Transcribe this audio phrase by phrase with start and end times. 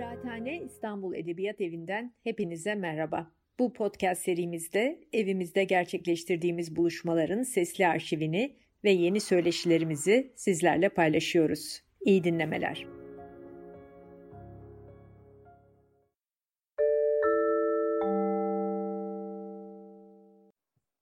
[0.00, 3.30] Kıraathane İstanbul Edebiyat Evi'nden hepinize merhaba.
[3.58, 11.82] Bu podcast serimizde evimizde gerçekleştirdiğimiz buluşmaların sesli arşivini ve yeni söyleşilerimizi sizlerle paylaşıyoruz.
[12.00, 12.86] İyi dinlemeler.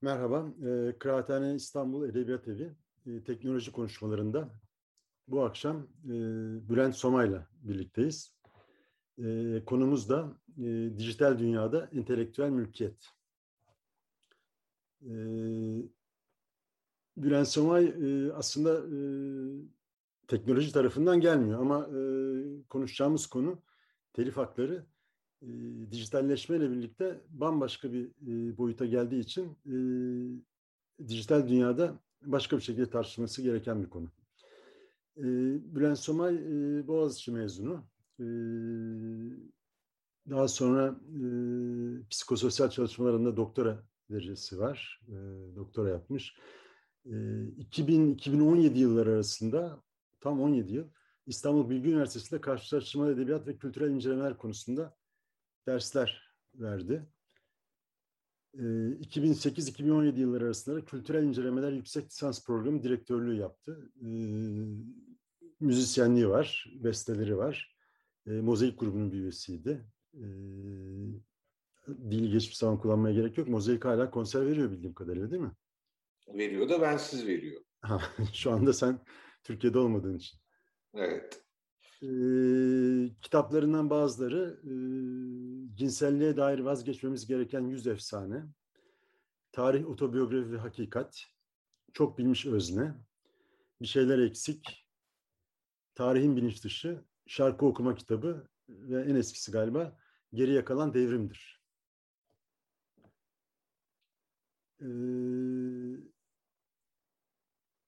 [0.03, 2.71] Merhaba, e, Kıraathane İstanbul Edebiyat Evi
[3.07, 4.49] e, teknoloji konuşmalarında
[5.29, 6.15] bu akşam e,
[6.69, 8.38] Bülent Soma'yla birlikteyiz.
[9.25, 13.11] E, konumuz da e, dijital dünyada entelektüel mülkiyet.
[15.03, 15.13] E,
[17.17, 18.99] Bülent Somay e, aslında e,
[20.27, 22.01] teknoloji tarafından gelmiyor ama e,
[22.69, 23.63] konuşacağımız konu
[24.13, 24.87] telif hakları
[25.43, 25.49] e,
[25.91, 29.77] dijitalleşmeyle birlikte bambaşka bir e, boyuta geldiği için e,
[31.09, 34.09] dijital dünyada başka bir şekilde tartışılması gereken bir konu.
[35.17, 35.25] E,
[35.75, 37.85] Bülent Somay e, Boğaziçi mezunu.
[38.21, 38.27] E,
[40.31, 41.23] daha sonra e,
[42.09, 45.01] psikososyal çalışmalarında doktora derecesi var.
[45.09, 45.17] E,
[45.57, 46.37] doktora yapmış.
[47.07, 49.83] E, 2000-2017 yılları arasında
[50.21, 50.89] tam 17 yıl
[51.27, 54.97] İstanbul Bilgi Üniversitesi'nde karşılaştırmalı edebiyat ve kültürel incelemeler konusunda
[55.67, 57.07] dersler verdi.
[58.55, 63.93] 2008-2017 ee, yılları arasında kültürel incelemeler yüksek lisans programı direktörlüğü yaptı.
[64.03, 64.07] Ee,
[65.61, 67.78] müzisyenliği var, besteleri var.
[68.29, 69.87] Ee, Mozaik grubunun bir üyesiydi.
[72.11, 73.49] Dil geçmiş zaman kullanmaya gerek yok.
[73.49, 75.53] Mozaik hala konser veriyor bildiğim kadarıyla değil mi?
[76.29, 77.63] Veriyor da bensiz veriyor.
[78.33, 79.01] Şu anda sen
[79.45, 80.39] Türkiye'de olmadığın için.
[80.95, 81.43] Evet.
[82.03, 82.09] E,
[83.23, 84.73] kitaplarından bazıları e,
[85.77, 88.45] cinselliğe dair vazgeçmemiz gereken yüz efsane,
[89.53, 91.25] tarih, otobiyografi ve hakikat,
[91.93, 92.95] çok bilmiş özne,
[93.81, 94.89] bir şeyler eksik,
[95.95, 99.99] tarihin bilinç dışı, şarkı okuma kitabı ve en eskisi galiba
[100.35, 101.59] geriye kalan devrimdir.
[104.81, 104.87] Ee,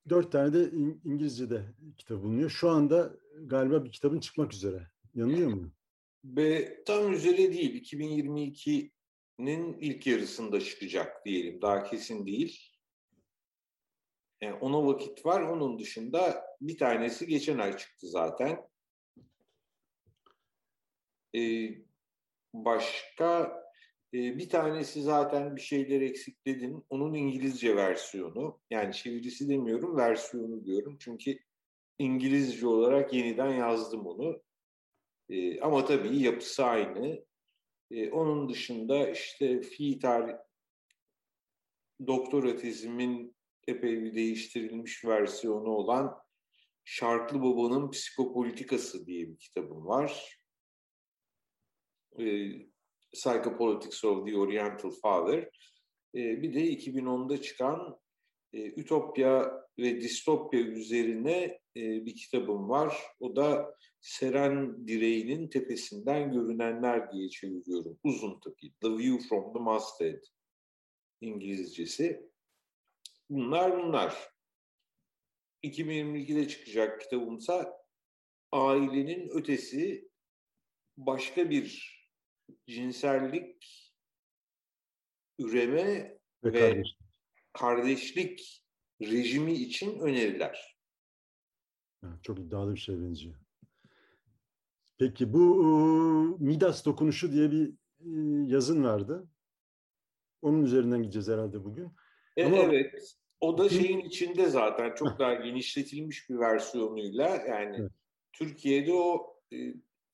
[0.09, 0.71] dört tane de
[1.05, 2.51] İngilizce'de kitap bulunuyor.
[2.51, 4.91] Şu anda galiba bir kitabın çıkmak üzere.
[5.15, 5.73] Yanılıyor mu?
[6.25, 7.83] Be, tam üzere değil.
[7.83, 11.63] 2022'nin ilk yarısında çıkacak diyelim.
[11.63, 12.77] Daha kesin değil.
[14.41, 15.41] Yani ona vakit var.
[15.41, 18.70] Onun dışında bir tanesi geçen ay çıktı zaten.
[21.37, 21.71] Ee,
[22.55, 23.61] başka
[24.15, 26.87] e, bir tanesi zaten bir şeyler eksik dedin.
[26.91, 28.61] Onun İngilizce versiyonu.
[28.71, 30.97] Yani çevirisi demiyorum, versiyonu diyorum.
[31.01, 31.39] Çünkü
[31.99, 34.43] İngilizce olarak yeniden yazdım onu.
[35.29, 37.25] E, ama tabii yapısı aynı.
[37.91, 40.35] E, onun dışında işte fi tarih
[42.07, 43.37] doktora tezimin
[43.67, 46.19] epey bir değiştirilmiş versiyonu olan
[46.85, 50.40] Şarklı Baba'nın Psikopolitikası diye bir kitabım var.
[52.19, 52.53] E,
[53.13, 55.51] Psychopolitics of the Oriental Father.
[56.15, 57.99] E, bir de 2010'da çıkan
[58.53, 62.97] e, Ütopya ve Distopya üzerine bir kitabım var.
[63.21, 67.99] O da Seren Direği'nin tepesinden görünenler diye çeviriyorum.
[68.05, 68.73] Uzun tabii.
[68.81, 70.23] The View from the Masthead
[71.21, 72.31] İngilizcesi.
[73.31, 74.31] Bunlar bunlar.
[75.65, 77.81] 2022'de çıkacak kitabımsa
[78.53, 80.11] ailenin ötesi
[80.97, 82.00] başka bir
[82.67, 83.93] cinsellik,
[85.39, 86.99] üreme ve, ve kardeşlik.
[87.53, 88.65] kardeşlik
[89.03, 90.77] rejimi için öneriler.
[92.23, 93.37] Çok iddialı bir şey benziyor.
[94.99, 97.73] Peki bu Midas dokunuşu diye bir
[98.51, 99.29] yazın vardı.
[100.43, 101.91] Onun üzerinden gideceğiz herhalde bugün.
[102.37, 102.57] E, Ama...
[102.57, 103.17] Evet.
[103.41, 107.93] O da şeyin içinde zaten çok daha genişletilmiş bir versiyonuyla yani evet.
[108.33, 109.37] Türkiye'de o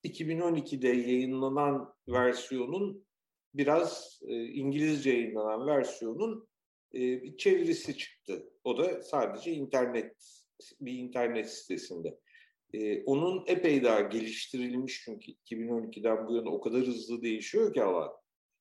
[0.07, 3.07] 2012'de yayınlanan versiyonun
[3.53, 6.47] biraz e, İngilizce yayınlanan versiyonun
[6.93, 8.49] e, bir çevirisi çıktı.
[8.63, 10.15] O da sadece internet
[10.81, 12.19] bir internet sitesinde.
[12.73, 18.11] E, onun epey daha geliştirilmiş çünkü 2012'den bu yana o kadar hızlı değişiyor ki alan.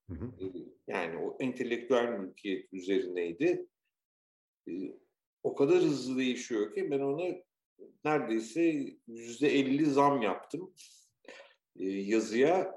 [0.09, 0.27] Hı hı.
[0.41, 0.45] E,
[0.87, 3.67] yani o entelektüel mülkiyet üzerineydi.
[4.69, 4.73] E,
[5.43, 7.35] o kadar hızlı değişiyor ki ben ona
[8.05, 10.75] neredeyse yüzde elli zam yaptım
[11.79, 12.77] e, yazıya.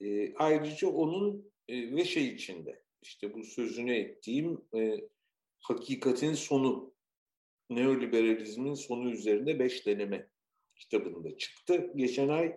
[0.00, 5.00] E, ayrıca onun e, ve şey içinde işte bu sözünü ettiğim e,
[5.58, 6.94] hakikatin sonu
[7.70, 10.28] neoliberalizmin sonu üzerinde beş deneme
[10.76, 12.56] kitabında çıktı geçen ay.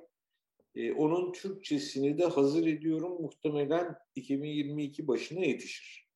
[0.76, 3.22] E, onun Türkçesini de hazır ediyorum.
[3.22, 6.10] Muhtemelen 2022 başına yetişir.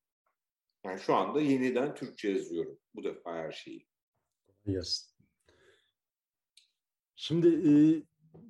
[0.86, 3.88] Yani şu anda yeniden Türkçe yazıyorum bu defa her şeyi.
[4.66, 5.14] Yes.
[7.16, 7.72] Şimdi e,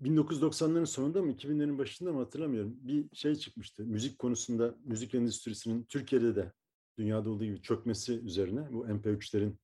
[0.04, 2.78] 1990'ların sonunda mı 2000'lerin başında mı hatırlamıyorum.
[2.82, 3.86] Bir şey çıkmıştı.
[3.86, 6.52] Müzik konusunda müzik endüstrisinin Türkiye'de de
[6.98, 9.58] dünyada olduğu gibi çökmesi üzerine bu MP3'lerin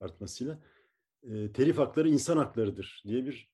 [0.00, 0.58] artmasıyla
[1.22, 3.50] e, telif hakları insan haklarıdır diye bir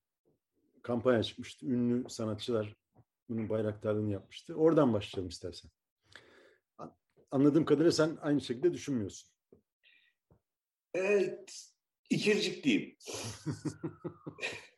[0.83, 1.67] kampanya çıkmıştı.
[1.67, 2.77] Ünlü sanatçılar
[3.29, 4.55] bunun bayraktarlığını yapmıştı.
[4.55, 5.71] Oradan başlayalım istersen.
[7.31, 9.31] Anladığım kadarıyla sen aynı şekilde düşünmüyorsun.
[10.95, 11.71] Evet,
[12.11, 12.97] ikircikliyim.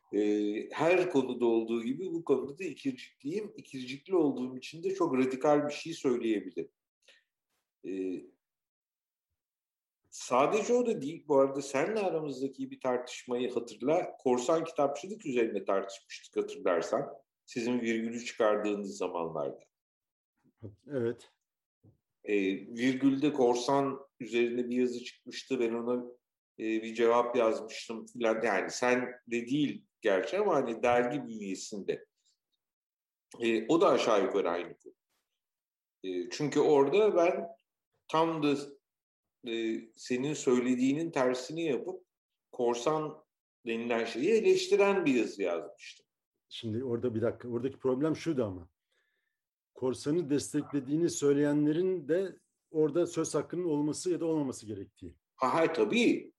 [0.71, 3.53] her konuda olduğu gibi bu konuda da ikircikliyim.
[3.57, 6.71] İkircikli olduğum için de çok radikal bir şey söyleyebilirim.
[10.09, 11.25] Sadece o da değil.
[11.27, 14.17] Bu arada seninle aramızdaki bir tartışmayı hatırla.
[14.17, 17.13] Korsan kitapçılık üzerine tartışmıştık hatırlarsan.
[17.45, 19.59] Sizin virgülü çıkardığınız zamanlarda.
[20.91, 21.31] Evet.
[22.23, 25.59] E, virgülde korsan üzerine bir yazı çıkmıştı.
[25.59, 26.05] Ben ona
[26.59, 28.41] e, bir cevap yazmıştım filan.
[28.43, 32.05] Yani sen de değil gerçi ama hani dergi bünyesinde.
[33.39, 34.93] E, o da aşağı yukarı aynı konu.
[36.03, 37.47] E, çünkü orada ben
[38.07, 38.55] tam da
[39.51, 42.05] e, senin söylediğinin tersini yapıp
[42.51, 43.23] korsan
[43.65, 46.05] denilen şeyi eleştiren bir yazı yazmıştım.
[46.49, 47.49] Şimdi orada bir dakika.
[47.49, 48.69] Oradaki problem şuydu ama.
[49.73, 52.35] Korsanı desteklediğini söyleyenlerin de
[52.71, 55.15] orada söz hakkının olması ya da olmaması gerektiği.
[55.35, 56.33] Ha, hayır tabii.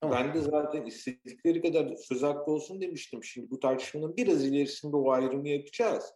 [0.00, 0.18] Tamam.
[0.18, 3.24] Ben de zaten istedikleri kadar söz hakkı olsun demiştim.
[3.24, 6.14] Şimdi bu tartışmanın biraz ilerisinde o ayrımı yapacağız.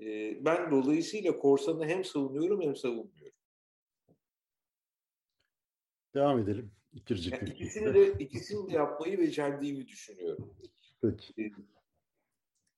[0.00, 3.38] Ee, ben dolayısıyla korsanı hem savunuyorum hem savunmuyorum.
[6.14, 6.72] Devam edelim.
[7.10, 10.54] Yani ikisini, de, ikisini de yapmayı becerdiğimi düşünüyorum.
[11.02, 11.42] Peki.
[11.42, 11.50] Ee,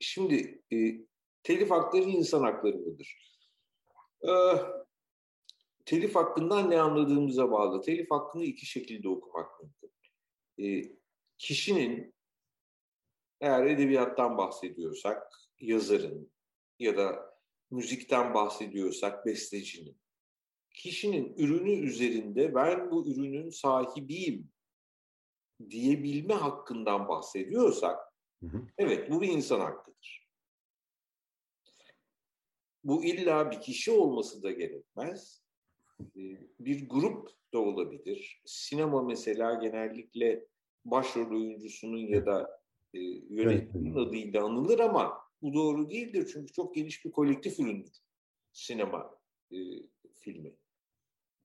[0.01, 0.77] şimdi e,
[1.43, 3.39] telif hakları insan hakları mıdır?
[4.23, 4.31] Ee,
[5.85, 7.83] telif hakkından ne anladığımıza bağlı.
[7.83, 9.80] Telif hakkını iki şekilde okumak mümkün.
[10.61, 10.83] Ee,
[11.39, 12.15] kişinin
[13.41, 16.33] eğer edebiyattan bahsediyorsak yazarın
[16.79, 17.35] ya da
[17.71, 20.01] müzikten bahsediyorsak bestecinin
[20.75, 24.51] kişinin ürünü üzerinde ben bu ürünün sahibiyim
[25.71, 27.99] diyebilme hakkından bahsediyorsak
[28.41, 28.67] hı hı.
[28.79, 30.31] evet bu bir insan hakkıdır.
[32.85, 35.43] Bu illa bir kişi olması da gerekmez.
[36.01, 36.21] Ee,
[36.61, 38.43] bir grup da olabilir.
[38.45, 40.47] Sinema mesela genellikle
[40.85, 42.61] başrol oyuncusunun ya da
[42.95, 42.99] e,
[43.31, 46.31] yönetmenin adıyla anılır ama bu doğru değildir.
[46.33, 47.93] Çünkü çok geniş bir kolektif üründür
[48.53, 49.19] sinema
[49.53, 49.57] e,
[50.15, 50.53] filmi.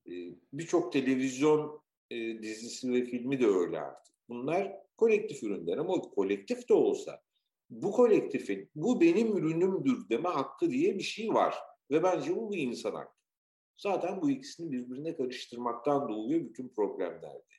[0.06, 0.12] E,
[0.52, 1.80] Birçok televizyon
[2.10, 4.14] e, dizisi ve filmi de öyle artık.
[4.28, 7.22] Bunlar kolektif ürünler ama kolektif de olsa
[7.70, 11.54] bu kolektifin bu benim ürünümdür deme hakkı diye bir şey var.
[11.90, 13.15] Ve bence bu bir insan hakkı.
[13.76, 17.54] Zaten bu ikisini birbirine karıştırmaktan doğuyor bütün problemlerde.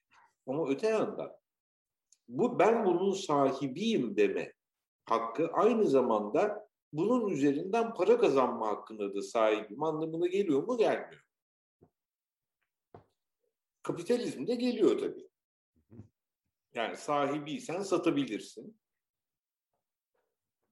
[0.47, 1.37] Ama öte yandan
[2.27, 4.53] bu ben bunun sahibiyim deme
[5.05, 11.23] hakkı aynı zamanda bunun üzerinden para kazanma hakkında da sahibim anlamına geliyor mu gelmiyor.
[13.83, 15.29] Kapitalizmde geliyor tabii.
[16.73, 18.79] Yani sahibiysen satabilirsin.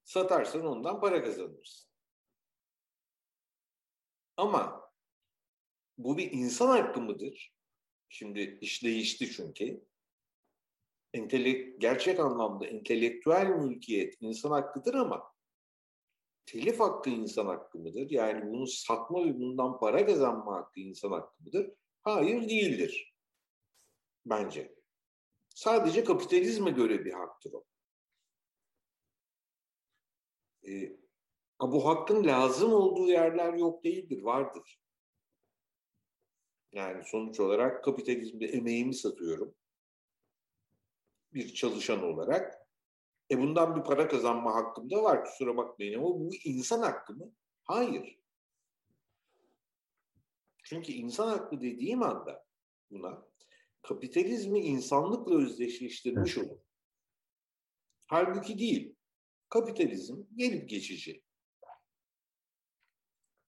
[0.04, 1.92] Satarsan ondan para kazanırsın.
[4.38, 4.85] Ama
[5.98, 7.56] bu bir insan hakkı mıdır?
[8.10, 9.86] Şimdi iş değişti çünkü.
[11.14, 15.24] Entelek, gerçek anlamda entelektüel mülkiyet insan hakkıdır ama
[16.46, 18.10] telif hakkı insan hakkı mıdır?
[18.10, 21.72] Yani bunu satma ve bundan para kazanma hakkı insan hakkı mıdır?
[22.02, 23.16] Hayır değildir.
[24.26, 24.76] Bence.
[25.56, 27.66] Sadece kapitalizme göre bir haktır o.
[30.68, 30.98] E,
[31.62, 34.80] bu hakkın lazım olduğu yerler yok değildir, vardır.
[36.76, 39.56] Yani sonuç olarak kapitalizmde emeğimi satıyorum.
[41.34, 42.68] Bir çalışan olarak.
[43.32, 47.32] E bundan bir para kazanma hakkım da var kusura bakmayın ama bu insan hakkı mı?
[47.64, 48.20] Hayır.
[50.64, 52.46] Çünkü insan hakkı dediğim anda
[52.92, 53.28] buna
[53.82, 56.60] kapitalizmi insanlıkla özdeşleştirmiş olur.
[58.08, 58.96] Halbuki değil.
[59.50, 61.24] Kapitalizm gelip geçici.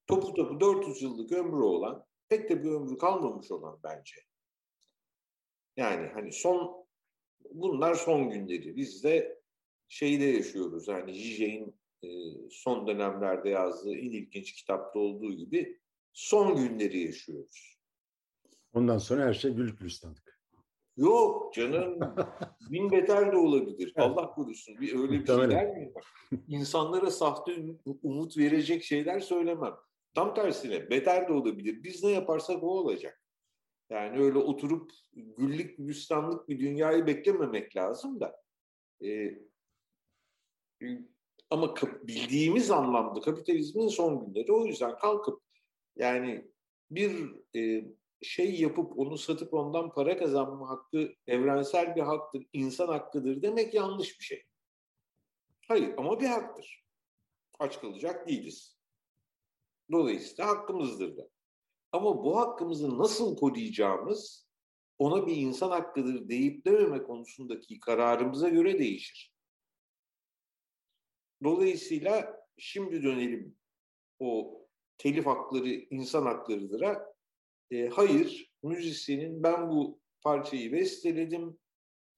[0.08, 4.16] Topu topu 400 yıllık ömrü olan, pek de bir ömrü kalmamış olan bence.
[5.78, 6.86] Yani hani son,
[7.52, 8.76] bunlar son günleri.
[8.76, 9.42] Biz de
[9.88, 10.88] şeyde yaşıyoruz.
[10.88, 12.08] Hani Zizek'in e,
[12.50, 15.80] son dönemlerde yazdığı en ilginç kitapta olduğu gibi
[16.14, 17.78] son günleri yaşıyoruz.
[18.74, 20.38] Ondan sonra her şey güllük gülistanlık.
[20.98, 22.00] Yok canım.
[22.72, 23.94] bin beter de olabilir.
[23.96, 24.82] Allah korusun.
[24.82, 25.94] Bir öyle bir şey der miyim?
[26.48, 27.52] İnsanlara sahte
[28.04, 29.74] umut verecek şeyler söylemem.
[30.14, 31.84] Tam tersine beter de olabilir.
[31.84, 33.22] Biz ne yaparsak o olacak.
[33.90, 38.42] Yani öyle oturup güllük gülistanlık bir dünyayı beklememek lazım da.
[39.04, 39.40] E,
[41.50, 45.42] ama bildiğimiz anlamda kapitalizmin son günleri o yüzden kalkıp
[45.96, 46.52] yani
[46.92, 47.86] bir e,
[48.22, 54.20] şey yapıp onu satıp ondan para kazanma hakkı evrensel bir haktır, insan hakkıdır demek yanlış
[54.20, 54.44] bir şey.
[55.68, 56.86] Hayır ama bir haktır.
[57.60, 58.77] Aç kalacak değiliz.
[59.92, 61.30] Dolayısıyla hakkımızdır da.
[61.92, 64.48] Ama bu hakkımızı nasıl koruyacağımız
[65.00, 69.34] ona bir insan hakkıdır deyip dememe konusundaki kararımıza göre değişir.
[71.44, 73.58] Dolayısıyla şimdi dönelim
[74.20, 74.62] o
[74.98, 77.16] telif hakları insan haklarıdır'a.
[77.72, 81.58] E, hayır, müzisyenin ben bu parçayı besteledim.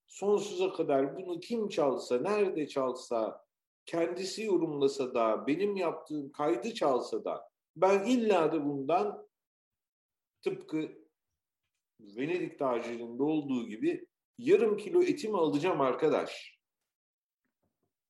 [0.08, 3.46] Sonsuza kadar bunu kim çalsa, nerede çalsa,
[3.86, 7.49] kendisi yorumlasa da, benim yaptığım kaydı çalsa da
[7.82, 9.28] ben illa da bundan
[10.42, 11.00] tıpkı
[12.00, 14.08] Venedik tacirinde olduğu gibi
[14.38, 16.60] yarım kilo etimi alacağım arkadaş.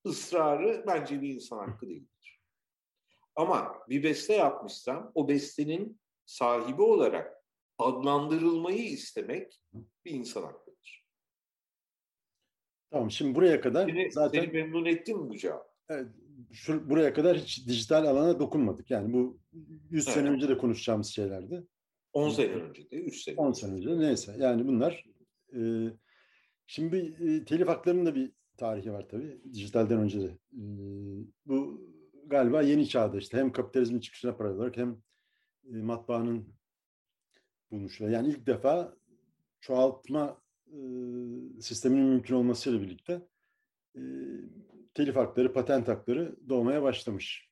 [0.05, 2.41] Israrı bence bir insan hakkı değildir.
[3.35, 7.43] Ama bir beste yapmışsam o bestenin sahibi olarak
[7.77, 9.61] adlandırılmayı istemek
[10.05, 11.05] bir insan hakkıdır.
[12.91, 14.41] Tamam şimdi buraya kadar seni, zaten...
[14.41, 15.75] Seni memnun etti mi bu cevap?
[15.89, 16.07] Evet,
[16.51, 18.91] şu, buraya kadar hiç dijital alana dokunmadık.
[18.91, 19.39] Yani bu
[19.89, 20.17] 100 evet.
[20.17, 21.67] sene önce de konuşacağımız şeylerdi.
[22.13, 24.35] 10 sene önce de, 3 sene 10 sene önce neyse.
[24.39, 25.05] Yani bunlar
[25.55, 25.59] e,
[26.67, 29.41] şimdi e, telif haklarının da bir tarihi var tabii.
[29.53, 30.37] Dijitalden önce de.
[30.53, 30.63] E,
[31.45, 31.81] bu
[32.25, 35.01] galiba yeni çağda işte hem kapitalizmin çıkışına paralel olarak hem
[35.73, 36.47] e, matbaanın
[37.71, 38.09] bulmuşlar.
[38.09, 38.95] Yani ilk defa
[39.59, 40.79] çoğaltma e,
[41.61, 43.21] sisteminin mümkün olmasıyla birlikte
[43.95, 44.01] e,
[44.99, 47.49] telif hakları, patent hakları doğmaya başlamış.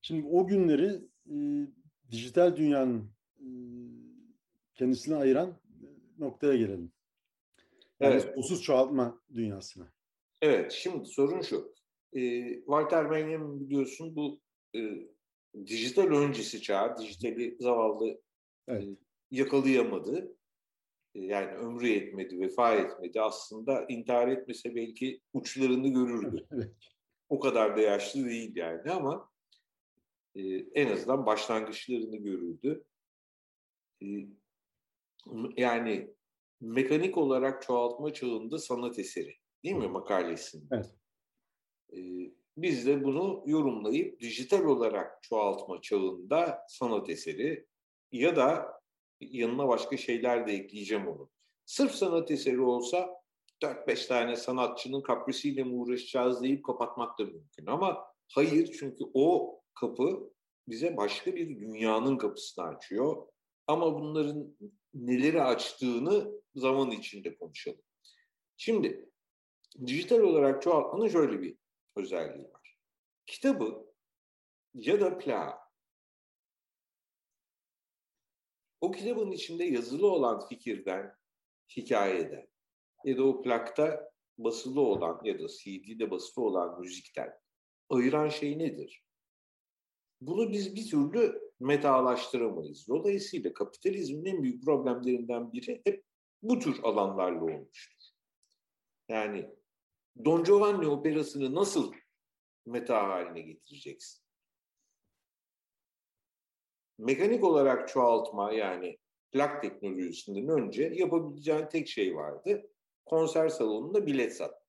[0.00, 1.36] Şimdi o günleri e,
[2.10, 3.48] dijital dünyanın e,
[4.74, 5.60] kendisine ayıran
[6.18, 6.92] noktaya gelelim.
[8.00, 8.32] Yani evet.
[8.34, 9.92] sonsuz çoğaltma dünyasına.
[10.42, 11.74] Evet, şimdi sorun şu.
[12.12, 14.40] E, Walter Benjamin biliyorsun bu
[14.76, 14.80] e,
[15.66, 18.20] dijital öncesi çağ, dijitali zavallı
[18.68, 18.84] evet.
[18.84, 18.96] e,
[19.30, 20.36] yakalayamadı.
[21.14, 23.20] Yani ömrü yetmedi, vefa etmedi.
[23.20, 26.46] Aslında intihar etmese belki uçlarını görürdü.
[26.52, 26.74] Evet.
[27.28, 29.30] O kadar da yaşlı değil yani ama
[30.34, 32.84] e, en azından başlangıçlarını görürdü.
[34.02, 34.06] E,
[35.56, 36.14] yani
[36.60, 40.66] mekanik olarak çoğaltma çağında sanat eseri değil mi makalesinde?
[40.74, 40.94] Evet.
[41.92, 41.98] E,
[42.56, 47.66] biz de bunu yorumlayıp dijital olarak çoğaltma çağında sanat eseri
[48.12, 48.80] ya da
[49.20, 51.30] yanına başka şeyler de ekleyeceğim onu.
[51.64, 53.10] Sırf sanat eseri olsa
[53.62, 57.66] 4-5 tane sanatçının kaprisiyle mi uğraşacağız deyip kapatmak da mümkün.
[57.66, 58.04] Ama
[58.34, 60.32] hayır çünkü o kapı
[60.68, 63.26] bize başka bir dünyanın kapısını açıyor.
[63.66, 64.56] Ama bunların
[64.94, 67.82] neleri açtığını zaman içinde konuşalım.
[68.56, 69.10] Şimdi
[69.86, 71.56] dijital olarak çoğaltmanın şöyle bir
[71.96, 72.78] özelliği var.
[73.26, 73.86] Kitabı
[74.74, 75.63] ya da plağı
[78.84, 81.14] o kitabın içinde yazılı olan fikirden,
[81.76, 82.48] hikayeden
[83.04, 87.32] ya da o plakta basılı olan ya da CD'de basılı olan müzikten
[87.90, 89.04] ayıran şey nedir?
[90.20, 92.88] Bunu biz bir türlü metalaştıramayız.
[92.88, 96.04] Dolayısıyla kapitalizmin en büyük problemlerinden biri hep
[96.42, 98.04] bu tür alanlarla olmuştur.
[99.08, 99.50] Yani
[100.24, 101.92] Don Giovanni operasını nasıl
[102.66, 104.23] meta haline getireceksin?
[106.98, 108.98] Mekanik olarak çoğaltma yani
[109.32, 112.70] plak teknolojisinden önce yapabileceğin tek şey vardı.
[113.04, 114.64] Konser salonunda bilet sat.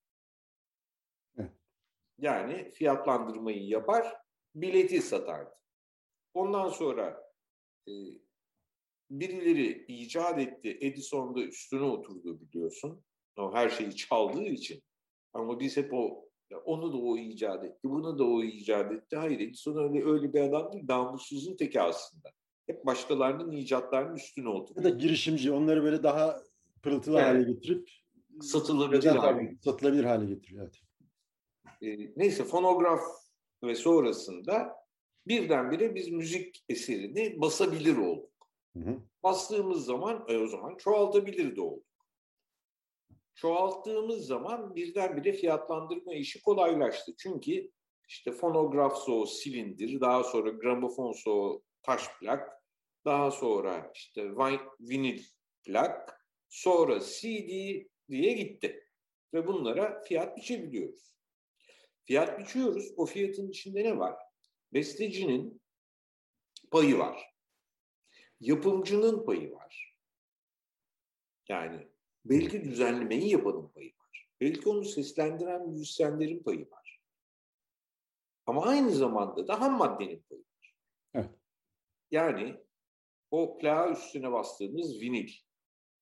[2.17, 4.17] Yani fiyatlandırmayı yapar,
[4.55, 5.55] bileti satardı.
[6.33, 7.31] Ondan sonra
[7.87, 7.91] e,
[9.09, 13.03] birileri icat etti, Edison da üstüne oturdu biliyorsun.
[13.37, 14.83] O her şeyi çaldığı için.
[15.33, 16.24] Ama biz hep o
[16.65, 19.15] onu da o icat etti, bunu da o icat etti.
[19.15, 22.29] Hayır Edison öyle, öyle bir adam değil, namussuzun teki aslında.
[22.67, 24.85] Hep başkalarının icatlarının üstüne oturuyor.
[24.85, 26.41] Ya da girişimci, onları böyle daha
[26.83, 27.27] pırıltılı evet.
[27.27, 27.89] hale getirip
[28.41, 30.69] satılabilir hale, satılabilir hale getiriyor.
[31.81, 31.99] Evet.
[31.99, 33.01] E, neyse fonograf
[33.63, 34.75] ve sonrasında
[35.27, 38.49] birdenbire biz müzik eserini basabilir olduk.
[38.73, 38.97] Hı hı.
[39.23, 41.94] Bastığımız zaman e, o zaman çoğaltabilir de olduk
[43.35, 47.15] çoğalttığımız zaman birdenbire fiyatlandırma işi kolaylaştı.
[47.17, 47.71] Çünkü
[48.07, 52.63] işte fonograf o silindir, daha sonra gramofon o taş plak,
[53.05, 54.31] daha sonra işte
[54.79, 55.23] vinil
[55.63, 57.49] plak, sonra CD
[58.09, 58.81] diye gitti.
[59.33, 61.15] Ve bunlara fiyat biçebiliyoruz.
[62.03, 62.93] Fiyat biçiyoruz.
[62.97, 64.15] O fiyatın içinde ne var?
[64.73, 65.61] Bestecinin
[66.71, 67.35] payı var.
[68.39, 69.97] Yapımcının payı var.
[71.47, 71.94] Yani
[72.25, 74.29] Belki düzenlemeyi yapanın payı var.
[74.41, 77.01] Belki onu seslendiren müzisyenlerin payı var.
[78.45, 80.75] Ama aynı zamanda da ham maddenin payı var.
[81.13, 81.29] Evet.
[82.11, 82.55] Yani
[83.31, 85.31] o plağa üstüne bastığımız vinil.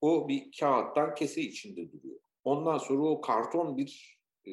[0.01, 2.19] O bir kağıttan kese içinde duruyor.
[2.43, 4.51] Ondan sonra o karton bir e,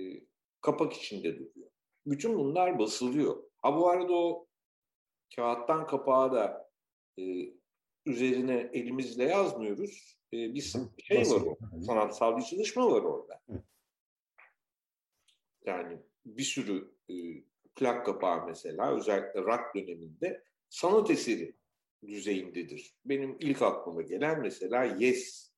[0.60, 1.70] kapak içinde duruyor.
[2.06, 3.44] Bütün bunlar basılıyor.
[3.58, 4.46] Ha bu arada o
[5.36, 6.70] kağıttan kapağı da
[7.18, 7.22] e,
[8.06, 10.20] üzerine elimizle yazmıyoruz.
[10.32, 11.82] E, bir şey var orada.
[11.86, 13.40] Sanatsal bir çalışma var orada.
[15.66, 17.14] Yani bir sürü e,
[17.76, 21.56] plak kapağı mesela özellikle rock döneminde sanat eseri
[22.06, 22.94] düzeyindedir.
[23.04, 25.50] Benim ilk aklıma gelen mesela Yes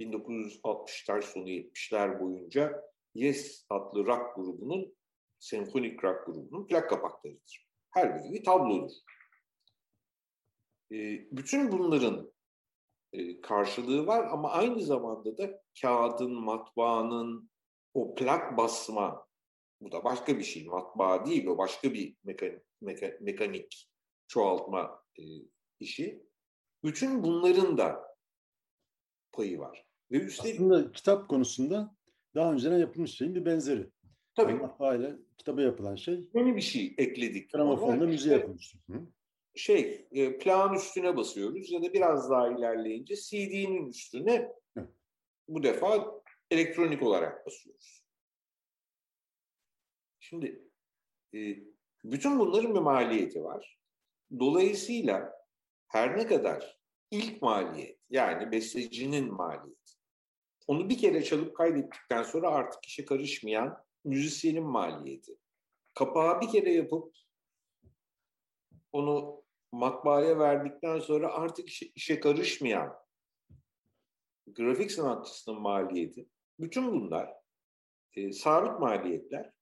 [0.00, 2.82] 1960'lar sonu 70'ler boyunca
[3.14, 4.94] Yes adlı rock grubunun
[5.38, 7.66] senfonik rock grubunun plak kapaklarıdır.
[7.90, 8.92] Her biri bir tablodur.
[10.92, 10.96] E,
[11.36, 12.32] bütün bunların
[13.12, 17.50] e, karşılığı var ama aynı zamanda da kağıdın, matbaanın,
[17.94, 19.26] o plak basma,
[19.80, 23.88] bu da başka bir şey, matbaa değil o başka bir mekanik, meka, mekanik
[24.28, 25.22] çoğaltma e,
[25.80, 26.26] işi.
[26.84, 28.16] Bütün bunların da
[29.32, 29.86] payı var.
[30.10, 30.54] Ve üstelik...
[30.54, 31.96] Aslında kitap konusunda
[32.34, 33.90] daha önceden yapılmış şeyin bir benzeri.
[34.34, 34.52] Tabii.
[34.52, 36.28] Yani aile kitaba yapılan şey.
[36.34, 37.52] Yeni bir şey ekledik.
[37.52, 38.78] Gramofonda müziği işte, yapılmıştı.
[39.56, 44.88] Şey, e, plağın üstüne basıyoruz ya da biraz daha ilerleyince CD'nin üstüne Hı.
[45.48, 48.04] bu defa elektronik olarak basıyoruz.
[50.20, 50.70] Şimdi
[51.34, 51.38] e,
[52.04, 53.78] bütün bunların bir maliyeti var.
[54.38, 55.32] Dolayısıyla
[55.88, 59.96] her ne kadar ilk maliyet yani bestecinin maliyeti
[60.66, 65.38] onu bir kere çalıp kaydettikten sonra artık işe karışmayan müzisyenin maliyeti.
[65.94, 67.14] Kapağı bir kere yapıp
[68.92, 72.96] onu matbaaya verdikten sonra artık işe, işe karışmayan
[74.46, 76.28] grafik sanatçısının maliyeti.
[76.60, 77.32] Bütün bunlar
[78.14, 79.52] e, sabit maliyetler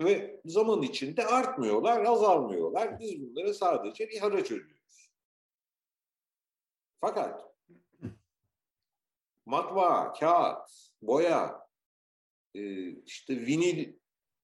[0.00, 3.00] ve zaman içinde artmıyorlar, azalmıyorlar.
[3.00, 5.10] Biz bunlara sadece bir haraç ödüyoruz.
[7.00, 7.54] Fakat
[9.46, 10.70] matbaa, kağıt,
[11.02, 11.68] boya,
[12.54, 13.94] e, işte vinil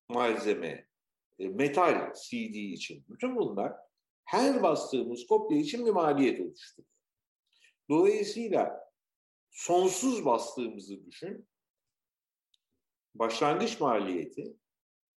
[0.09, 0.87] malzeme,
[1.39, 3.90] e, metal CD için bütün bunlar
[4.31, 6.89] her bastığımız kopya için bir maliyet oluşturuyor.
[7.89, 8.93] Dolayısıyla
[9.51, 11.49] sonsuz bastığımızı düşün.
[13.15, 14.57] Başlangıç maliyeti,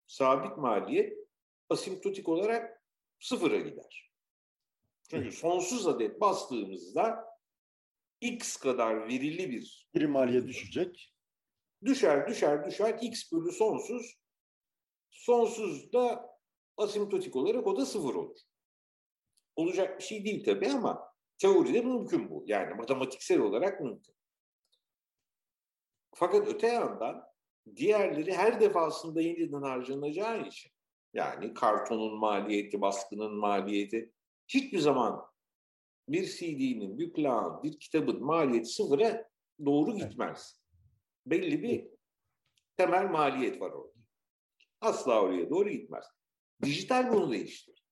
[0.08, 1.18] sabit maliyet
[1.70, 2.84] asimptotik olarak
[3.20, 4.12] sıfıra gider.
[5.10, 7.26] Çünkü sonsuz adet bastığımızda
[8.22, 11.14] x kadar verili bir bir maliyet düşecek.
[11.86, 13.00] Düşer, düşer, düşer.
[13.02, 14.16] x bölü sonsuz.
[15.12, 16.30] Sonsuz da
[16.78, 18.53] asimptotik olarak o da sıfır olur.
[19.56, 22.44] Olacak bir şey değil tabii ama teoride mümkün bu.
[22.48, 24.16] Yani matematiksel olarak mümkün.
[26.16, 27.24] Fakat öte yandan
[27.76, 30.72] diğerleri her defasında yeniden harcanacağı için
[31.14, 34.14] yani kartonun maliyeti, baskının maliyeti
[34.48, 35.26] hiçbir zaman
[36.10, 39.30] bir CD'nin, bir plağın, bir kitabın maliyeti sıfıra
[39.66, 40.60] doğru gitmez.
[41.26, 41.88] Belli bir
[42.78, 43.94] temel maliyet var orada.
[44.82, 46.06] Asla oraya doğru gitmez.
[46.64, 47.83] Dijital bunu değiştirir.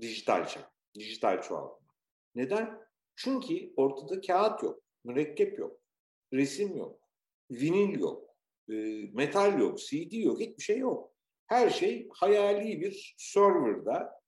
[0.00, 1.88] Dijital çağ, dijital çoğaltma.
[2.34, 2.84] Neden?
[3.16, 5.80] Çünkü ortada kağıt yok, mürekkep yok,
[6.32, 7.00] resim yok,
[7.50, 8.36] vinil yok,
[8.68, 8.74] e,
[9.12, 11.14] metal yok, CD yok, hiçbir şey yok.
[11.46, 14.20] Her şey hayali bir serverda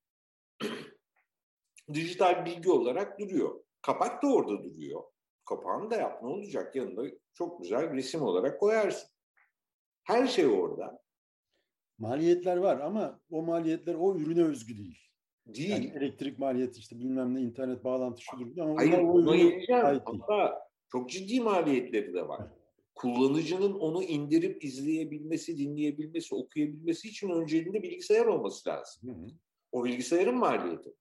[1.95, 3.65] dijital bilgi olarak duruyor.
[3.83, 5.03] Kapak da orada duruyor.
[5.45, 7.03] Kapağını da yap ne olacak yanında
[7.35, 9.09] çok güzel resim olarak koyarsın.
[10.05, 11.03] Her şey orada.
[11.99, 15.06] Maliyetler var ama o maliyetler o ürüne özgü değil.
[15.47, 15.71] Değil.
[15.71, 21.11] Yani elektrik maliyeti işte bilmem ne internet bağlantı şudur ama Hayır, o ürüne Hatta çok
[21.11, 22.41] ciddi maliyetleri de var.
[22.95, 29.09] Kullanıcının onu indirip izleyebilmesi, dinleyebilmesi, okuyabilmesi için önceliğinde bilgisayar olması lazım.
[29.09, 29.27] Hı hı.
[29.73, 30.95] O bilgisayarın maliyeti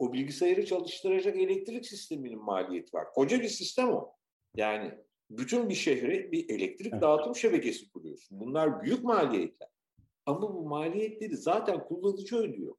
[0.00, 3.12] o bilgisayarı çalıştıracak elektrik sisteminin maliyeti var.
[3.14, 4.12] Koca bir sistem o.
[4.56, 4.94] Yani
[5.30, 7.02] bütün bir şehre bir elektrik evet.
[7.02, 8.40] dağıtım şebekesi kuruyorsun.
[8.40, 9.68] Bunlar büyük maliyetler.
[10.26, 12.74] Ama bu maliyetleri zaten kullanıcı ödüyor.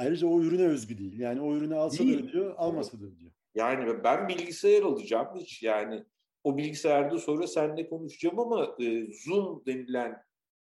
[0.00, 1.18] Ayrıca o ürüne özgü değil.
[1.18, 2.18] Yani o ürünü alsa değil.
[2.18, 3.32] da ödüyor, almasa da ödüyor.
[3.54, 6.04] Yani ben bilgisayar alacağım hiç yani
[6.44, 10.22] o bilgisayarda sonra seninle konuşacağım ama e, Zoom denilen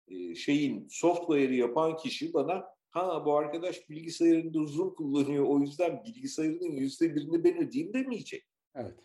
[0.08, 6.72] e, şeyin software'ı yapan kişi bana ha bu arkadaş bilgisayarında uzun kullanıyor o yüzden bilgisayarının
[6.72, 8.46] yüzde birini ben ödeyeyim demeyecek.
[8.76, 9.00] Evet.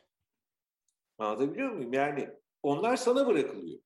[1.19, 1.93] Anlatabiliyor muyum?
[1.93, 2.29] Yani
[2.63, 3.81] onlar sana bırakılıyor.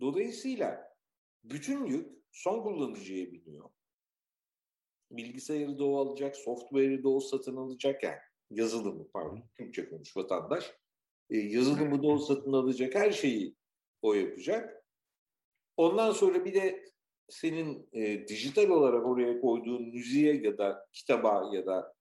[0.00, 0.96] Dolayısıyla
[1.44, 3.70] bütün yük son kullanıcıya biniyor.
[5.10, 8.18] Bilgisayarı da o alacak, software'ı da o satın alacak yani.
[8.50, 10.72] Yazılımı pardon, Türkçe konuş vatandaş.
[11.30, 13.54] E, yazılımı da o satın alacak, her şeyi
[14.02, 14.84] o yapacak.
[15.76, 16.84] Ondan sonra bir de
[17.28, 21.94] senin e, dijital olarak oraya koyduğun müziğe ya da kitaba ya da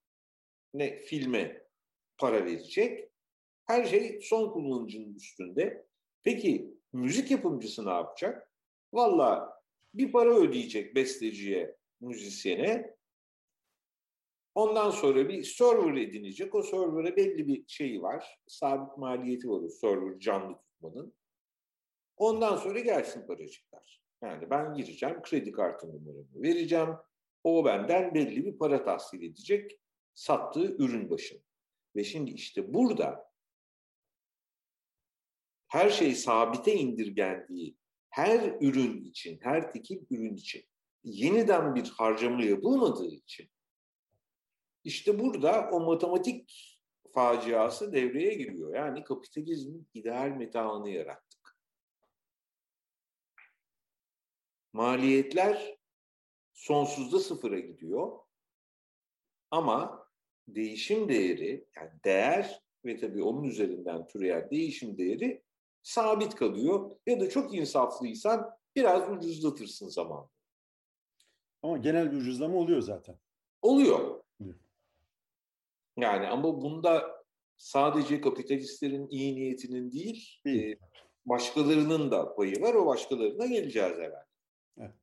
[0.73, 1.65] ne filme
[2.17, 3.09] para verecek.
[3.65, 5.85] Her şey son kullanıcının üstünde.
[6.23, 8.51] Peki müzik yapımcısı ne yapacak?
[8.93, 9.61] Valla
[9.93, 12.94] bir para ödeyecek besteciye, müzisyene.
[14.55, 16.55] Ondan sonra bir server edinecek.
[16.55, 18.39] O server'a belli bir şeyi var.
[18.47, 21.13] Sabit maliyeti var o server canlı tutmanın.
[22.17, 24.01] Ondan sonra gelsin paracıklar.
[24.21, 26.89] Yani ben gireceğim, kredi kartı numaramı vereceğim.
[27.43, 29.79] O benden belli bir para tahsil edecek
[30.13, 31.39] sattığı ürün başına.
[31.95, 33.31] Ve şimdi işte burada
[35.67, 37.77] her şey sabite indirgendiği
[38.09, 40.63] her ürün için, her tekil ürün için
[41.03, 43.49] yeniden bir harcama yapılmadığı için
[44.85, 46.71] işte burada o matematik
[47.13, 48.75] faciası devreye giriyor.
[48.75, 51.57] Yani kapitalizmin ideal metaını yarattık.
[54.73, 55.77] Maliyetler
[56.53, 58.19] sonsuzda sıfıra gidiyor.
[59.51, 60.07] Ama
[60.47, 65.43] değişim değeri, yani değer ve tabii onun üzerinden türeyen değişim değeri
[65.83, 66.95] sabit kalıyor.
[67.05, 70.29] Ya da çok insaflıysan biraz ucuzlatırsın zaman.
[71.61, 73.19] Ama genel bir ucuzlama oluyor zaten.
[73.61, 74.24] Oluyor.
[75.97, 77.23] Yani ama bunda
[77.57, 80.41] sadece kapitalistlerin iyi niyetinin değil.
[80.47, 80.75] E,
[81.25, 82.73] başkalarının da payı var.
[82.73, 84.25] O başkalarına geleceğiz herhalde.
[84.77, 84.95] Evet.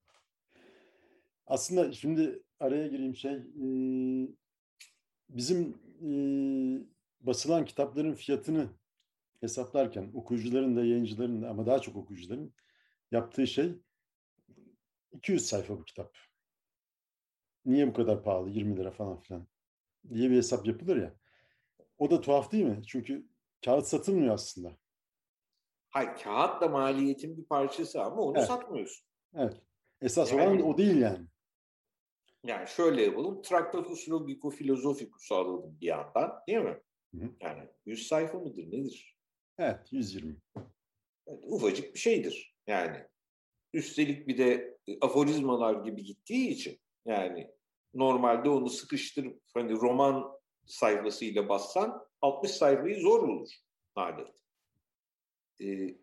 [1.47, 3.67] Aslında şimdi araya gireyim şey, e,
[5.29, 6.11] bizim e,
[7.21, 8.69] basılan kitapların fiyatını
[9.41, 12.55] hesaplarken okuyucuların da yayıncıların da ama daha çok okuyucuların
[13.11, 13.73] yaptığı şey
[15.13, 16.17] 200 sayfa bu kitap.
[17.65, 18.51] Niye bu kadar pahalı?
[18.51, 19.47] 20 lira falan filan
[20.15, 21.15] diye bir hesap yapılır ya.
[21.99, 22.83] O da tuhaf değil mi?
[22.87, 23.27] Çünkü
[23.65, 24.77] kağıt satılmıyor aslında.
[25.89, 28.49] Hayır, kağıt da maliyetin bir parçası ama onu evet.
[28.49, 29.07] satmıyorsun.
[29.35, 29.63] Evet.
[30.01, 31.27] Esas yani, olan o değil yani.
[32.45, 33.43] Yani şöyle yapalım.
[33.43, 36.81] Tractatus Logico Philosophicus'u alalım bir yandan değil mi?
[37.15, 37.31] Hı hı.
[37.41, 39.19] Yani 100 sayfa mıdır nedir?
[39.59, 40.37] Evet 120.
[41.27, 43.07] Evet, ufacık bir şeydir yani.
[43.73, 47.51] Üstelik bir de aforizmalar gibi gittiği için yani
[47.95, 50.33] normalde onu sıkıştırıp hani roman
[50.67, 53.49] sayfasıyla bassan 60 sayfayı zor bulur
[53.95, 54.29] adet.
[55.61, 55.97] Ee,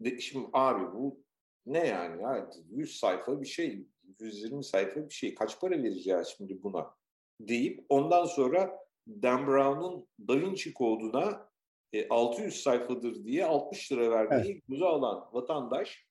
[0.00, 1.24] de, şimdi abi bu
[1.66, 3.86] ne yani ya 100 sayfa bir şey
[4.20, 6.94] 120 sayfa bir şey kaç para vereceğiz şimdi buna
[7.40, 11.48] deyip ondan sonra Dan Brown'un Da Vinci koduna
[11.92, 14.62] e, 600 sayfadır diye 60 lira vermeyi evet.
[14.68, 16.06] göze alan vatandaş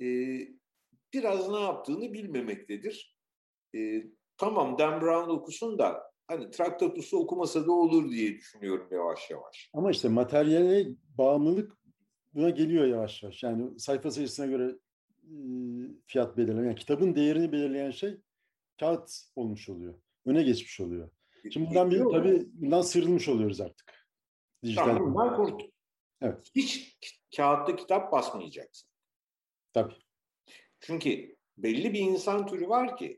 [0.00, 0.06] e,
[1.14, 3.18] biraz ne yaptığını bilmemektedir.
[3.74, 4.04] E,
[4.38, 9.70] tamam Dan Brown okusun da hani Traktatus'u okumasa da olur diye düşünüyorum yavaş yavaş.
[9.74, 10.86] Ama işte materyale
[11.18, 11.78] bağımlılık
[12.34, 13.42] buna geliyor yavaş yavaş.
[13.42, 14.74] Yani sayfa sayısına göre
[15.22, 15.34] e,
[16.06, 18.16] fiyat belirleyen, yani kitabın değerini belirleyen şey
[18.80, 19.94] kağıt olmuş oluyor.
[20.26, 21.10] Öne geçmiş oluyor.
[21.52, 24.08] Şimdi bundan bir tabii bundan sıyrılmış oluyoruz artık.
[24.62, 25.62] Dijital tamam, bundan kurt.
[26.20, 26.50] Evet.
[26.54, 26.98] Hiç
[27.36, 28.88] kağıtta kitap basmayacaksın.
[29.72, 29.94] Tabii.
[30.80, 33.17] Çünkü belli bir insan türü var ki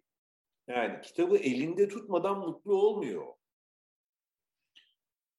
[0.70, 3.26] yani kitabı elinde tutmadan mutlu olmuyor.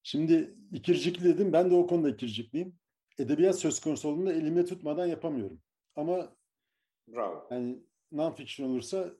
[0.03, 1.53] Şimdi ikircikli dedim.
[1.53, 2.75] Ben de o konuda ikircikliyim.
[3.19, 5.61] Edebiyat söz konusu olduğunda elimde tutmadan yapamıyorum.
[5.95, 6.35] Ama
[7.07, 7.47] Bravo.
[7.51, 7.79] yani
[8.11, 9.13] non-fiction olursa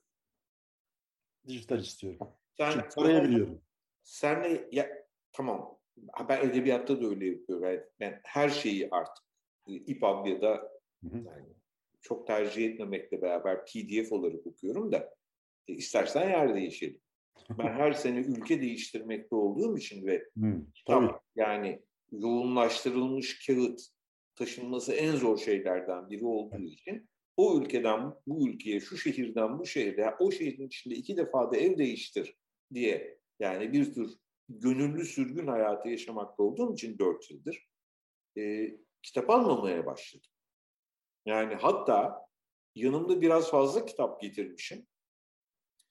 [1.47, 2.28] dijital istiyorum.
[2.58, 3.62] Sen, Çünkü arayabiliyorum.
[4.04, 5.80] Sen de ya, tamam
[6.30, 7.65] ben edebiyatta da öyle yapıyorum.
[7.65, 9.26] Yani ben her şeyi artık
[9.67, 10.71] EPUB ya da
[11.04, 11.54] yani
[12.02, 15.15] çok tercih etmemekle beraber PDF olarak okuyorum da
[15.67, 17.02] e, istersen yer değişelim.
[17.58, 20.65] Ben her sene ülke değiştirmekte olduğum için ve hmm,
[21.36, 23.82] yani yoğunlaştırılmış kağıt
[24.36, 30.15] taşınması en zor şeylerden biri olduğu için o ülkeden bu ülkeye, şu şehirden bu şehre,
[30.19, 32.36] o şehrin içinde iki defa da ev değiştir
[32.74, 34.17] diye yani bir tür
[34.50, 37.67] gönüllü sürgün hayatı yaşamakta olduğum için dört yıldır
[38.38, 38.71] e,
[39.04, 40.30] kitap almamaya başladım.
[41.26, 42.28] Yani hatta
[42.76, 44.88] yanımda biraz fazla kitap getirmişim.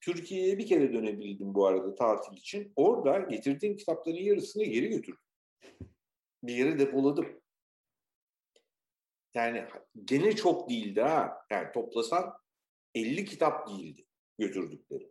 [0.00, 2.72] Türkiye'ye bir kere dönebildim bu arada tatil için.
[2.76, 5.20] Orada getirdiğim kitapların yarısını geri götürdüm.
[6.42, 7.40] Bir yere depoladım.
[9.34, 9.64] Yani
[10.04, 11.46] gene çok değildi ha.
[11.50, 12.34] Yani toplasan
[12.94, 14.06] 50 kitap değildi
[14.38, 15.10] götürdükleri.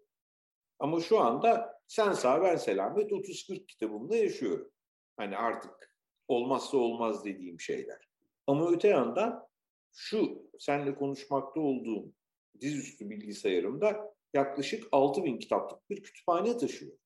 [0.80, 4.72] Ama şu anda sen sağ ben selamet 30-40 kitabımda yaşıyorum.
[5.18, 5.96] Hani artık
[6.28, 8.10] olmazsa olmaz dediğim şeyler.
[8.48, 9.48] Ama öte yandan
[9.92, 12.14] şu seninle konuşmakta olduğum
[12.62, 16.98] dizüstü bilgisayarımda yaklaşık 6000 kitaplık bir kütüphane taşıyor.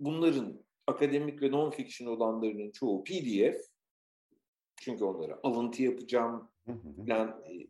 [0.00, 3.70] Bunların akademik ve non-fiction olanlarının çoğu PDF.
[4.80, 6.50] Çünkü onlara alıntı yapacağım,
[7.06, 7.68] falan, e,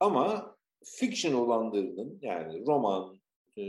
[0.00, 3.20] Ama fiction olanlarının yani roman,
[3.58, 3.62] e,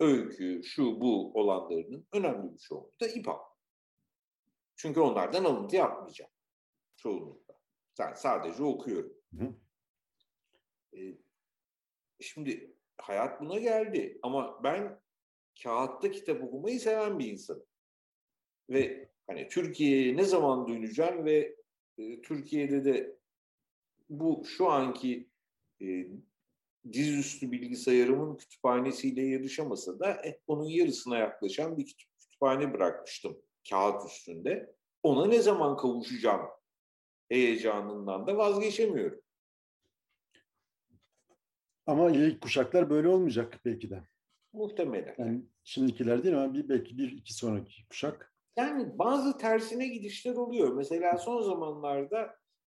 [0.00, 3.38] öykü, şu bu olanlarının önemli bir çoğunluğu da İPA.
[4.76, 6.30] Çünkü onlardan alıntı yapmayacağım
[6.96, 7.54] çoğunlukla.
[7.98, 9.12] Yani sadece okuyorum.
[9.38, 9.54] Hı.
[10.96, 11.00] E,
[12.20, 15.00] şimdi hayat buna geldi ama ben
[15.62, 17.66] kağıtta kitap okumayı seven bir insanım.
[18.70, 21.56] Ve hani Türkiye'ye ne zaman döneceğim ve
[21.98, 23.16] e, Türkiye'de de
[24.08, 25.28] bu şu anki
[25.82, 26.06] e,
[26.92, 33.38] dizüstü bilgisayarımın kütüphanesiyle yarışamasa da eh, onun yarısına yaklaşan bir kütüphane bırakmıştım
[33.70, 34.74] kağıt üstünde.
[35.02, 36.48] Ona ne zaman kavuşacağım
[37.28, 39.20] heyecanından da vazgeçemiyorum.
[41.86, 44.02] Ama ilk kuşaklar böyle olmayacak belki de.
[44.52, 45.14] Muhtemelen.
[45.18, 48.34] Yani şimdikiler değil ama bir, belki bir iki sonraki kuşak.
[48.56, 50.74] Yani bazı tersine gidişler oluyor.
[50.74, 52.34] Mesela son zamanlarda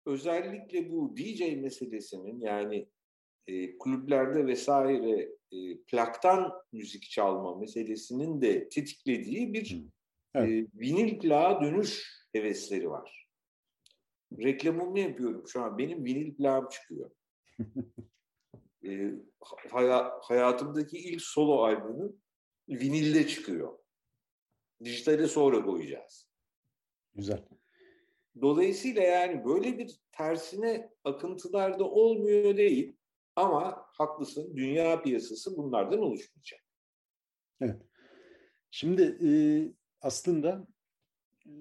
[0.06, 2.90] özellikle bu DJ meselesinin yani
[3.48, 9.84] e, kulüplerde vesaire e, plaktan müzik çalma meselesinin de tetiklediği bir
[10.36, 10.50] evet.
[10.50, 13.30] e, vinil plağa dönüş hevesleri var.
[14.38, 15.78] Reklamımı yapıyorum şu an.
[15.78, 17.12] Benim vinil plağım çıkıyor.
[18.86, 19.12] e,
[19.72, 22.22] haya, hayatımdaki ilk solo albümüm
[22.70, 23.78] vinilde çıkıyor.
[24.84, 26.30] Dijitale sonra koyacağız.
[27.16, 27.46] Güzel.
[28.42, 32.96] Dolayısıyla yani böyle bir tersine akıntılar da olmuyor değil.
[33.36, 36.60] Ama haklısın dünya piyasası bunlardan oluşmayacak.
[37.62, 37.82] Evet.
[38.72, 39.30] Şimdi e,
[40.02, 40.68] aslında
[41.46, 41.52] e,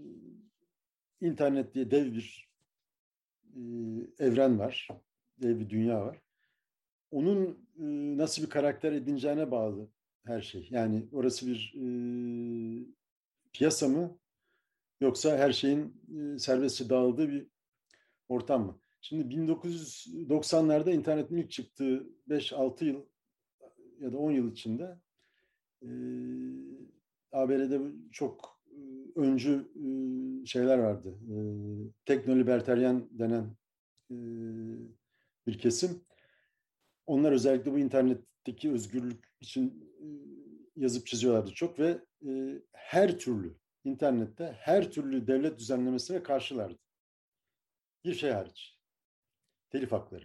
[1.21, 2.51] internet diye dev bir
[3.55, 3.61] e,
[4.19, 4.89] evren var.
[5.43, 6.21] Dev bir dünya var.
[7.13, 7.85] Onun e,
[8.17, 9.89] nasıl bir karakter edineceğine bağlı
[10.25, 10.69] her şey.
[10.71, 11.85] Yani orası bir e,
[13.53, 14.19] piyasa mı
[15.01, 17.47] yoksa her şeyin e, serbestçe dağıldığı bir
[18.29, 18.79] ortam mı?
[19.01, 23.03] Şimdi 1990'larda internetin ilk çıktığı 5-6 yıl
[24.01, 24.99] ya da 10 yıl içinde
[25.83, 25.89] e,
[27.33, 27.81] ABD'de
[28.13, 28.63] çok
[29.17, 29.69] öncü
[30.47, 31.15] şeyler vardı.
[32.07, 33.57] Teknoliberteryen denen
[35.47, 36.01] bir kesim.
[37.13, 40.07] Onlar özellikle bu internetteki özgürlük için e,
[40.77, 46.79] yazıp çiziyorlardı çok ve e, her türlü internette her türlü devlet düzenlemesine karşılardı.
[48.05, 48.79] Bir şey hariç
[49.71, 50.25] telif hakları.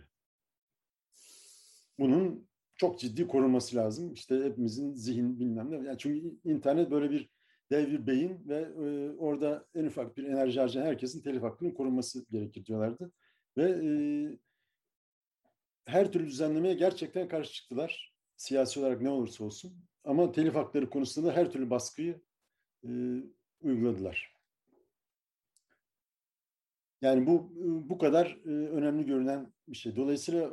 [1.99, 4.13] Bunun çok ciddi korunması lazım.
[4.13, 5.75] İşte hepimizin zihin bilmem ne.
[5.75, 7.29] Yani çünkü internet böyle bir
[7.71, 12.25] dev bir beyin ve e, orada en ufak bir enerji harcayan herkesin telif hakkının korunması
[12.31, 13.11] gerekir diyorlardı.
[13.57, 13.89] Ve e,
[15.87, 18.13] her türlü düzenlemeye gerçekten karşı çıktılar.
[18.35, 19.73] Siyasi olarak ne olursa olsun.
[20.03, 22.21] Ama telif hakları konusunda her türlü baskıyı
[22.83, 22.89] e,
[23.61, 24.37] uyguladılar.
[27.01, 27.51] Yani bu
[27.89, 29.95] bu kadar önemli görünen bir şey.
[29.95, 30.51] Dolayısıyla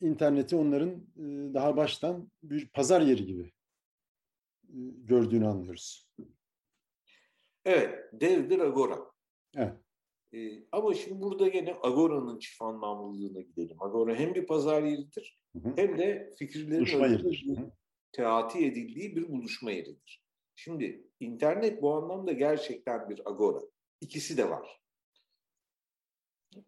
[0.00, 1.06] interneti onların
[1.54, 3.52] daha baştan bir pazar yeri gibi
[5.04, 6.08] gördüğünü anlıyoruz.
[7.64, 8.98] Evet, devdir Agora.
[9.56, 9.76] Evet.
[10.34, 13.76] Ee, ama şimdi burada gene Agora'nın çift anlamlılığına gidelim.
[13.80, 15.72] Agora hem bir pazar yeridir hı hı.
[15.76, 17.72] hem de fikirlerin
[18.12, 20.22] teati edildiği bir buluşma yeridir.
[20.54, 23.60] Şimdi internet bu anlamda gerçekten bir agora.
[24.00, 24.80] İkisi de var.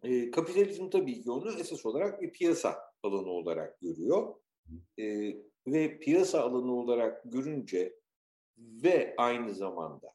[0.03, 4.35] E, kapitalizm tabii ki onu esas olarak bir piyasa alanı olarak görüyor.
[4.99, 5.35] E,
[5.67, 7.95] ve piyasa alanı olarak görünce
[8.57, 10.13] ve aynı zamanda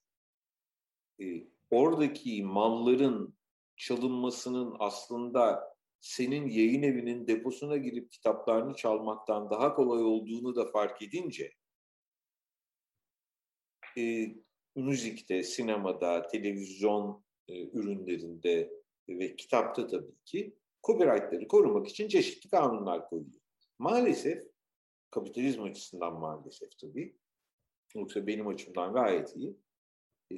[1.20, 1.24] e,
[1.70, 3.35] oradaki malların
[3.76, 11.52] çalınmasının aslında senin yayın evinin deposuna girip kitaplarını çalmaktan daha kolay olduğunu da fark edince
[13.98, 14.26] e,
[14.76, 18.72] müzikte, sinemada, televizyon e, ürünlerinde
[19.08, 23.40] ve kitapta tabii ki copyright'ları korumak için çeşitli kanunlar koyuyor.
[23.78, 24.44] Maalesef
[25.10, 27.16] kapitalizm açısından maalesef tabii
[27.94, 29.56] yoksa benim açımdan gayet iyi.
[30.32, 30.36] E,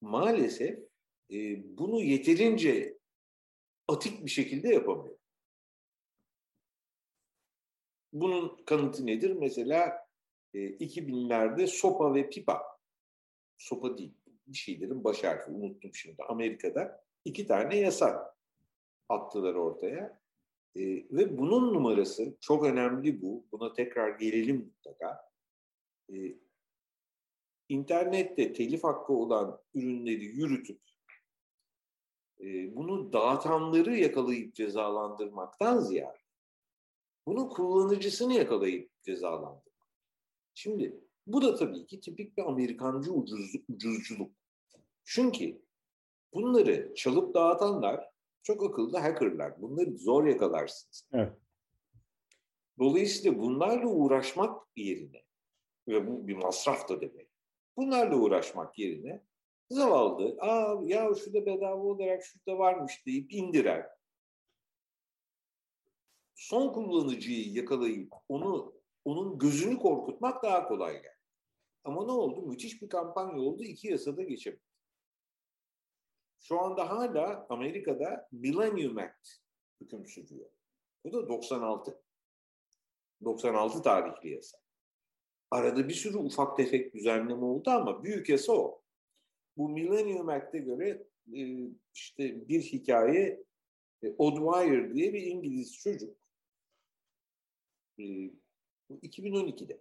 [0.00, 0.85] maalesef
[1.32, 1.36] e,
[1.78, 2.98] bunu yeterince
[3.88, 5.16] atik bir şekilde yapamıyor.
[8.12, 9.30] Bunun kanıtı nedir?
[9.30, 10.08] Mesela
[10.54, 12.62] e, 2000'lerde sopa ve pipa,
[13.58, 14.14] sopa değil,
[14.46, 18.36] bir şeylerin baş harfi unuttum şimdi Amerika'da iki tane yasa
[19.08, 20.20] attılar ortaya.
[20.76, 23.46] E, ve bunun numarası çok önemli bu.
[23.52, 25.30] Buna tekrar gelelim mutlaka.
[26.12, 26.14] E,
[27.68, 30.80] internette telif hakkı olan ürünleri yürütüp
[32.40, 36.18] e, bunu dağıtanları yakalayıp cezalandırmaktan ziyade
[37.26, 39.86] bunun kullanıcısını yakalayıp cezalandırmak.
[40.54, 44.32] Şimdi bu da tabii ki tipik bir Amerikancı ucuz, ucuzculuk.
[45.04, 45.62] Çünkü
[46.34, 49.62] bunları çalıp dağıtanlar Çok akıllı hackerlar.
[49.62, 51.08] Bunları zor yakalarsınız.
[51.12, 51.32] Evet.
[52.78, 55.22] Dolayısıyla bunlarla uğraşmak yerine
[55.88, 57.28] ve bu bir masraf da demek.
[57.76, 59.24] Bunlarla uğraşmak yerine
[59.70, 63.86] zavallı, aa ya şurada bedava olarak şurada varmış deyip indiren,
[66.34, 71.16] son kullanıcıyı yakalayıp onu onun gözünü korkutmak daha kolay geldi.
[71.84, 72.42] Ama ne oldu?
[72.42, 73.62] Müthiş bir kampanya oldu.
[73.62, 74.62] İki yasada geçemedi.
[76.38, 79.28] Şu anda hala Amerika'da Millennium Act
[79.80, 80.50] hüküm sürüyor.
[81.04, 82.02] Bu da 96.
[83.24, 84.58] 96 tarihli yasa.
[85.50, 88.82] Arada bir sürü ufak tefek düzenleme oldu ama büyük yasa o.
[89.56, 93.44] Bu Millennium Act'e göre e, işte bir hikaye
[94.02, 96.16] e, Oddwyer diye bir İngiliz çocuk
[98.90, 99.80] 2012'de e,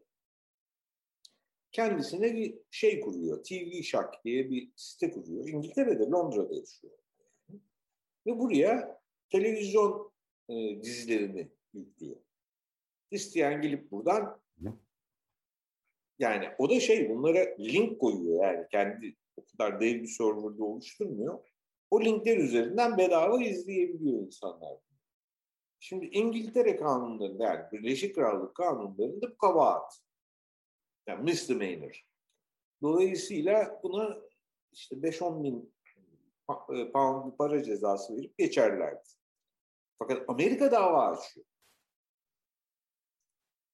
[1.72, 3.44] kendisine bir şey kuruyor.
[3.44, 5.48] TV Shack diye bir site kuruyor.
[5.48, 6.94] İngiltere'de, Londra'da yaşıyor.
[8.26, 10.12] Ve buraya televizyon
[10.50, 12.16] e, dizilerini yüklüyor.
[13.12, 14.42] İsteyen gelip buradan
[16.20, 21.40] yani o da şey bunlara link koyuyor yani kendi o kadar dev bir serverda oluşturmuyor.
[21.92, 24.78] O linkler üzerinden bedava izleyebiliyor insanlar.
[25.80, 30.02] Şimdi İngiltere kanunlarında yani Birleşik Krallık kanunlarında bu kabahat.
[31.08, 32.06] Yani misdemeanor.
[32.82, 34.18] Dolayısıyla buna
[34.72, 35.74] işte 5-10 bin
[36.50, 39.10] e, pound bir para cezası verip geçerlerdi.
[40.00, 41.46] Fakat Amerika dava açıyor.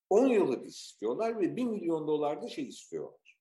[0.09, 3.37] 10 yıl hapis istiyorlar ve 1 milyon dolar da şey istiyorlar.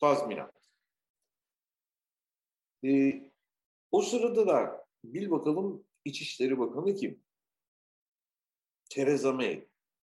[0.00, 0.61] Tazminat.
[2.84, 3.30] Ee,
[3.90, 7.22] o sırada da bil bakalım İçişleri Bakanı kim?
[8.90, 9.68] Theresa May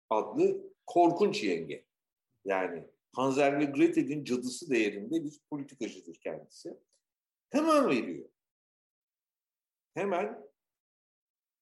[0.09, 1.85] adlı korkunç yenge.
[2.45, 2.83] Yani
[3.15, 6.77] Hanser ve Gretel'in cadısı değerinde bir politikacıdır kendisi.
[7.49, 8.29] Hemen veriyor.
[9.93, 10.47] Hemen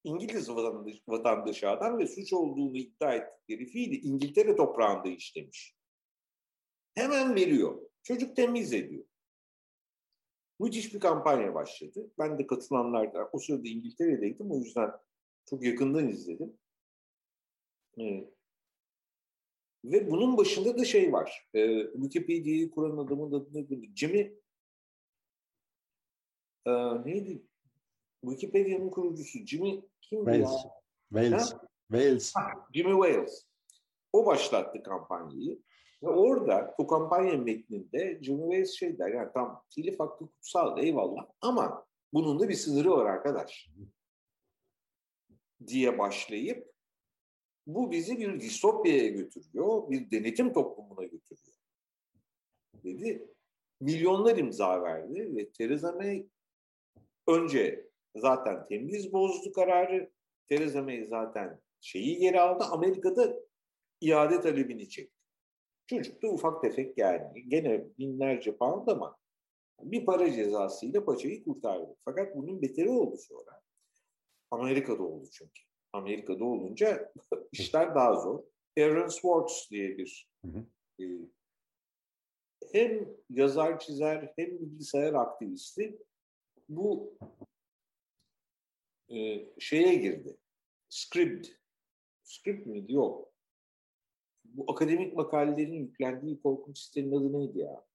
[0.03, 5.75] İngiliz vatandaş, vatandaşı adam ve suç olduğunu iddia ettikleri fiili İngiltere toprağında işlemiş.
[6.95, 7.81] Hemen veriyor.
[8.03, 9.05] Çocuk temiz ediyor.
[10.59, 12.11] Müthiş bir kampanya başladı.
[12.19, 14.51] Ben de katılanlardan, o sırada İngiltere'deydim.
[14.51, 14.91] O yüzden
[15.45, 16.57] çok yakından izledim.
[17.99, 18.29] Ee,
[19.85, 21.49] ve bunun başında da şey var.
[21.53, 24.39] Ee, Wikipedia'yı kuran adamın adını Jimmy
[26.65, 26.71] e,
[27.05, 27.45] neydi?
[28.21, 30.51] Wikipedia'nın kurucusu Jimmy kimdi Wales.
[30.51, 30.71] ya?
[31.09, 31.53] Wales.
[31.53, 31.59] Ha?
[31.91, 32.33] Wales.
[32.73, 33.45] Jimmy Wales.
[34.13, 35.61] O başlattı kampanyayı.
[36.05, 41.85] Ve orada bu kampanya metninde Jimmy şey der yani tam telif hakkı kutsal eyvallah ama
[42.13, 43.69] bunun da bir sınırı var arkadaş
[45.67, 46.75] diye başlayıp
[47.67, 51.57] bu bizi bir distopyaya götürüyor, bir denetim toplumuna götürüyor.
[52.83, 53.31] Dedi.
[53.81, 56.27] Milyonlar imza verdi ve Theresa May
[57.27, 60.11] önce zaten temiz bozdu kararı.
[60.49, 62.63] Theresa May zaten şeyi geri aldı.
[62.71, 63.35] Amerika'da
[64.01, 65.14] iade talebini çekti.
[65.87, 67.49] Çocuk da ufak tefek yani.
[67.49, 69.17] Gene binlerce pound ama
[69.81, 71.95] bir para cezasıyla paçayı kurtardı.
[72.05, 73.61] Fakat bunun beteri oldu sonra.
[74.51, 75.61] Amerika'da oldu çünkü.
[75.93, 77.13] Amerika'da olunca
[77.51, 78.43] işler daha zor.
[78.79, 80.29] Aaron Swartz diye bir
[80.99, 81.05] E,
[82.71, 85.99] hem yazar çizer hem bilgisayar aktivisti
[86.69, 87.17] bu
[89.09, 90.37] e, şeye girdi.
[90.89, 91.47] Script.
[92.23, 92.93] Script miydi?
[92.93, 93.34] Yok.
[94.57, 97.85] Bu akademik makalelerin yüklendiği korkunç sitenin adı neydi ya?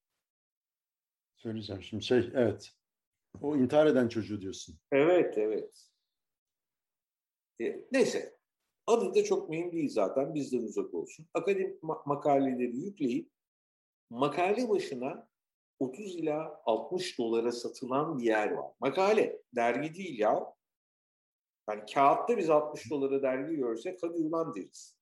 [1.37, 2.73] Söyleyeceğim şimdi şey evet.
[3.43, 4.77] O intihar eden çocuğu diyorsun.
[4.93, 5.91] Evet evet.
[7.61, 8.37] E, neyse.
[8.87, 10.35] Adı da çok mühim değil zaten.
[10.35, 11.27] Bizden uzak olsun.
[11.35, 13.31] Akademik ma- makaleleri yükleyip
[14.11, 15.29] makale başına
[15.79, 18.73] 30 ila 60 dolara satılan bir yer var.
[18.81, 20.55] Makale, dergi değil ya.
[21.71, 25.00] Yani kağıtta biz 60 dolara dergi görsek hadi ulan deriz.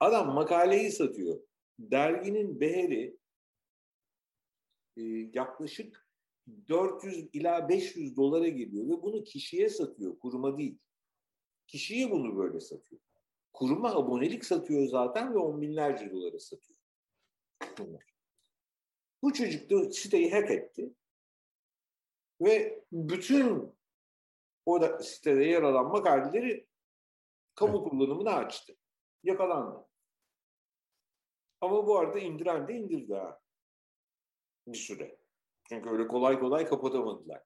[0.00, 1.40] Adam makaleyi satıyor.
[1.78, 3.18] Derginin beheri
[4.96, 5.02] e,
[5.34, 6.08] yaklaşık
[6.68, 10.78] 400 ila 500 dolara geliyor ve bunu kişiye satıyor, kuruma değil.
[11.66, 13.00] Kişiye bunu böyle satıyor.
[13.52, 16.78] Kuruma abonelik satıyor zaten ve on binlerce dolara satıyor.
[17.78, 18.04] Bunlar.
[19.22, 20.94] Bu çocuk da siteyi hack etti.
[22.40, 23.72] Ve bütün
[24.66, 26.66] o da sitede yer alan makaleleri
[27.54, 27.90] kamu evet.
[27.90, 28.76] kullanımına açtı.
[29.22, 29.87] Yakalandı.
[31.60, 33.40] Ama bu arada indiren de indirdi ha.
[34.66, 35.18] Bir süre.
[35.68, 37.42] Çünkü öyle kolay kolay kapatamadılar.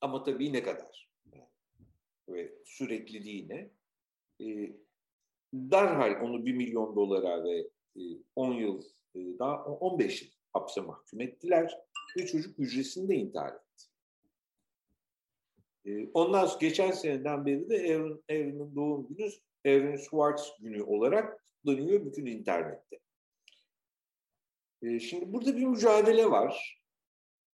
[0.00, 1.10] Ama tabii ne kadar?
[2.28, 3.70] Ve sürekliliğine.
[4.40, 4.46] E,
[5.52, 7.68] derhal onu 1 milyon dolara ve
[8.36, 8.82] 10 yıl
[9.14, 11.78] daha 15 yıl hapse mahkum ettiler
[12.16, 13.84] ve çocuk hücresinde intihar etti.
[15.84, 17.94] E, ondan sonra geçen seneden beri de
[18.28, 19.30] Aaron, doğum günü
[19.66, 23.00] Aaron Swartz günü olarak kutlanıyor bütün internette.
[24.82, 26.82] E, şimdi burada bir mücadele var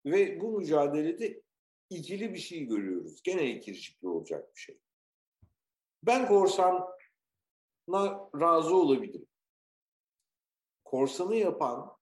[0.05, 1.41] ve bu mücadelede
[1.89, 3.21] ikili bir şey görüyoruz.
[3.23, 4.79] Gene ikircikli olacak bir şey.
[6.03, 6.87] Ben korsana
[8.41, 9.27] razı olabilirim.
[10.85, 11.97] Korsanı yapan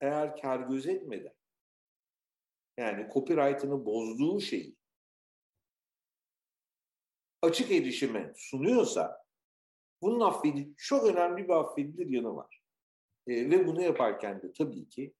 [0.00, 1.34] eğer kar gözetmeden
[2.76, 4.76] yani copyright'ını bozduğu şeyi
[7.42, 9.27] açık erişime sunuyorsa
[10.02, 12.62] bunun affedil çok önemli bir affedilir yanı var.
[13.26, 15.14] E, ve bunu yaparken de tabii ki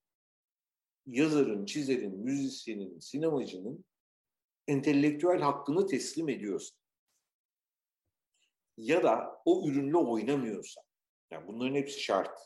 [1.06, 3.84] yazarın, çizerin, müzisyenin, sinemacının
[4.68, 6.76] entelektüel hakkını teslim ediyorsa
[8.76, 10.80] ya da o ürünle oynamıyorsa
[11.30, 12.38] yani bunların hepsi şart.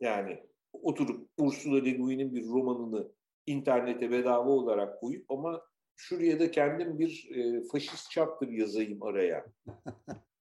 [0.00, 3.12] Yani oturup Ursula Le Guin'in bir romanını
[3.46, 5.62] internete bedava olarak koyup ama
[5.96, 9.46] şuraya da kendim bir e, faşist chapter yazayım araya.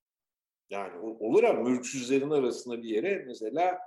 [0.70, 3.80] Yani olur ama mülksüzlerin arasında bir yere mesela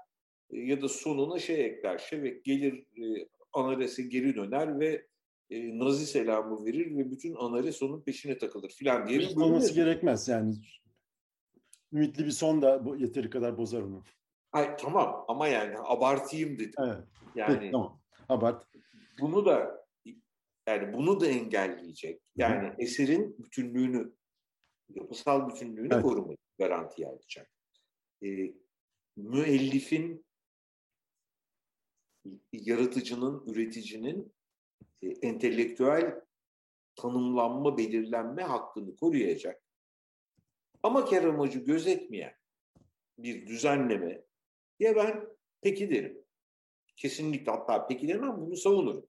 [0.50, 1.98] e, ya da sonuna şey ekler.
[1.98, 5.06] Şevek gelir e, Anares'e geri döner ve
[5.50, 9.18] e, Nazi selamı verir ve bütün Anares onun peşine takılır filan diye.
[9.18, 10.54] Hiç olması gerekmez yani.
[11.92, 14.02] Ümitli bir son da bu yeteri kadar bozar onu.
[14.52, 16.74] Ay tamam ama yani abartayım dedim.
[16.78, 17.04] Evet.
[17.34, 18.00] Yani Peki, tamam.
[18.28, 18.66] Abart.
[19.20, 19.86] Bunu da
[20.68, 22.22] yani bunu da engelleyecek.
[22.36, 24.12] Yani eserin bütünlüğünü,
[24.88, 26.02] yapısal bütünlüğünü evet.
[26.02, 27.50] korumayı garantiye alacak.
[28.22, 28.54] E,
[29.16, 30.26] müellifin,
[32.52, 34.34] yaratıcının, üreticinin
[35.02, 36.20] e, entelektüel
[36.96, 39.62] tanımlanma, belirlenme hakkını koruyacak.
[40.82, 42.34] Ama kar amacı gözetmeyen
[43.18, 44.24] bir düzenleme
[44.78, 45.28] ya ben
[45.62, 46.24] peki derim.
[46.96, 49.06] Kesinlikle hatta peki demem bunu savunurum.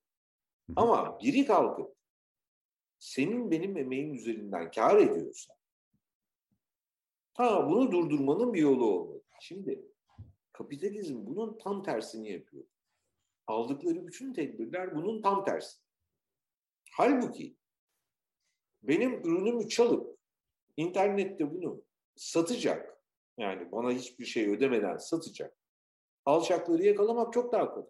[0.75, 1.95] Ama biri kalkıp
[2.99, 5.53] senin benim emeğim üzerinden kar ediyorsa
[7.38, 9.21] ha bunu durdurmanın bir yolu olmalı.
[9.39, 9.81] Şimdi
[10.51, 12.65] kapitalizm bunun tam tersini yapıyor.
[13.47, 15.77] Aldıkları bütün tedbirler bunun tam tersi.
[16.91, 17.57] Halbuki
[18.83, 20.17] benim ürünümü çalıp
[20.77, 21.83] internette bunu
[22.15, 23.01] satacak
[23.38, 25.57] yani bana hiçbir şey ödemeden satacak
[26.25, 27.89] alçakları yakalamak çok daha kolay.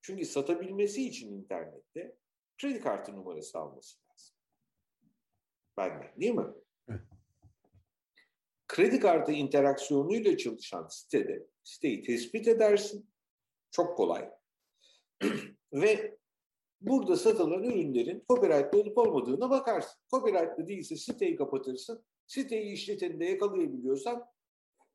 [0.00, 2.16] Çünkü satabilmesi için internette
[2.58, 4.36] kredi kartı numarası alması lazım.
[5.76, 6.46] Benden değil mi?
[8.68, 13.10] Kredi kartı interaksiyonuyla çalışan sitede siteyi tespit edersin.
[13.70, 14.30] Çok kolay.
[15.72, 16.18] Ve
[16.80, 20.00] burada satılan ürünlerin copyrightlı olup olmadığına bakarsın.
[20.10, 22.04] Copyrightlı değilse siteyi kapatırsın.
[22.26, 24.26] Siteyi işleteni de yakalayabiliyorsan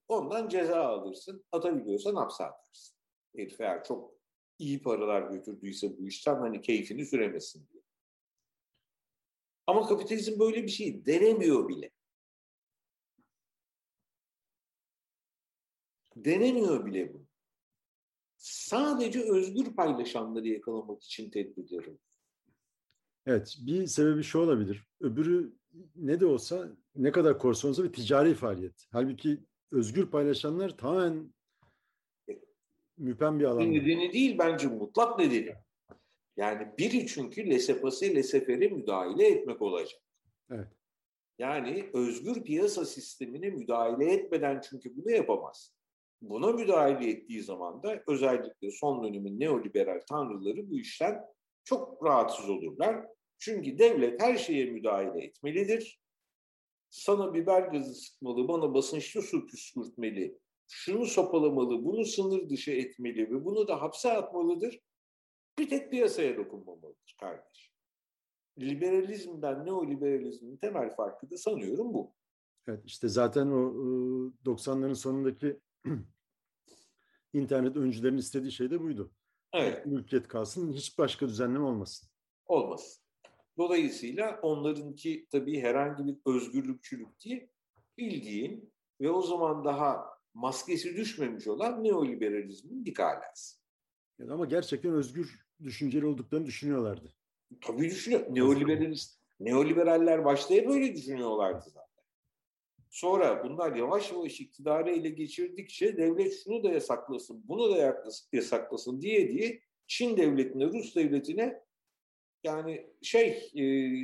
[0.07, 1.45] ondan ceza alırsın.
[1.51, 2.97] Atabiliyorsan hapse atarsın.
[3.35, 4.13] Herif eğer çok
[4.59, 7.83] iyi paralar götürdüyse bu işten hani keyfini süremesin diye.
[9.67, 11.90] Ama kapitalizm böyle bir şey denemiyor bile.
[16.15, 17.25] Denemiyor bile bunu.
[18.37, 21.85] Sadece özgür paylaşanları yakalamak için tedbirler
[23.25, 24.87] Evet, bir sebebi şu olabilir.
[25.01, 25.53] Öbürü
[25.95, 28.87] ne de olsa, ne kadar korsan olsa bir ticari faaliyet.
[28.91, 29.39] Halbuki
[29.71, 31.33] özgür paylaşanlar tamamen
[32.97, 33.71] müpem bir alan.
[33.71, 35.55] Nedeni değil bence mutlak nedeni.
[36.37, 40.01] Yani biri çünkü lesepası lesefere müdahale etmek olacak.
[40.51, 40.67] Evet.
[41.39, 45.73] Yani özgür piyasa sistemine müdahale etmeden çünkü bunu yapamaz.
[46.21, 51.21] Buna müdahale ettiği zaman da özellikle son dönemin neoliberal tanrıları bu işten
[51.63, 53.05] çok rahatsız olurlar.
[53.39, 55.99] Çünkü devlet her şeye müdahale etmelidir.
[56.89, 63.45] Sana biber gazı sıkmalı, bana basınçlı su püskürtmeli, şunu sopalamalı, bunu sınır dışı etmeli ve
[63.45, 64.79] bunu da hapse atmalıdır.
[65.59, 67.71] Bir tek piyasaya dokunmamalıdır kardeş.
[68.59, 72.13] Liberalizmden neoliberalizmin temel farkı da sanıyorum bu.
[72.67, 73.73] Evet işte zaten o
[74.45, 75.59] 90'ların sonundaki
[77.33, 79.11] internet öncülerin istediği şey de buydu.
[79.53, 79.85] Evet.
[79.85, 82.09] Mülkiyet kalsın, hiç başka düzenleme olmasın.
[82.45, 83.03] Olmasın.
[83.57, 87.47] Dolayısıyla onlarınki tabii herhangi bir özgürlükçülük değil,
[87.97, 93.61] bildiğin ve o zaman daha maskesi düşmemiş olan neoliberalizmin dik alası.
[94.19, 97.13] Yani ama gerçekten özgür düşünceli olduklarını düşünüyorlardı.
[97.61, 98.25] Tabii düşünüyor.
[98.29, 101.80] Neoliberalist, neoliberaller başta hep öyle düşünüyorlardı zaten.
[102.91, 108.01] Sonra bunlar yavaş yavaş iktidarı ele geçirdikçe devlet şunu da yasaklasın, bunu da
[108.33, 111.63] yasaklasın diye diye Çin devletine, Rus devletine
[112.43, 113.63] yani şey e,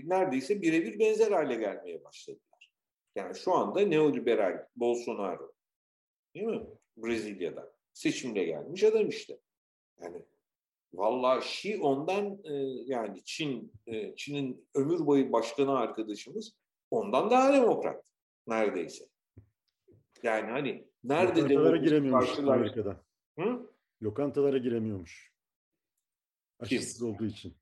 [0.10, 2.72] neredeyse birebir benzer hale gelmeye başladılar.
[3.16, 5.54] Yani şu anda neoliberal Bolsonaro
[6.36, 6.68] değil mi?
[6.98, 9.40] Brezilya'da seçimle gelmiş adam işte.
[10.02, 10.22] Yani
[10.94, 12.54] Vallahi Şi ondan e,
[12.86, 16.56] yani Çin e, Çin'in ömür boyu başkanı arkadaşımız
[16.92, 18.04] ondan daha demokrat
[18.48, 19.06] neredeyse.
[20.24, 23.04] Yani hani nerede Lokantalara giremiyormuş Amerika'da.
[23.39, 23.70] Hı?
[24.04, 25.32] Lokantalara giremiyormuş.
[26.60, 27.08] Aşısız Kim?
[27.08, 27.58] olduğu için.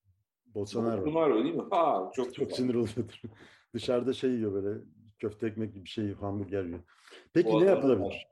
[0.45, 1.05] Bolsonaro.
[1.05, 1.63] Bolsonaro değil mi?
[1.71, 3.21] Ha, çok çok sinir oluyordur.
[3.73, 4.81] Dışarıda şey yiyor böyle
[5.19, 6.83] köfte ekmek gibi bir şey hamburger yiyor.
[7.33, 8.27] Peki o ne yapılabilir?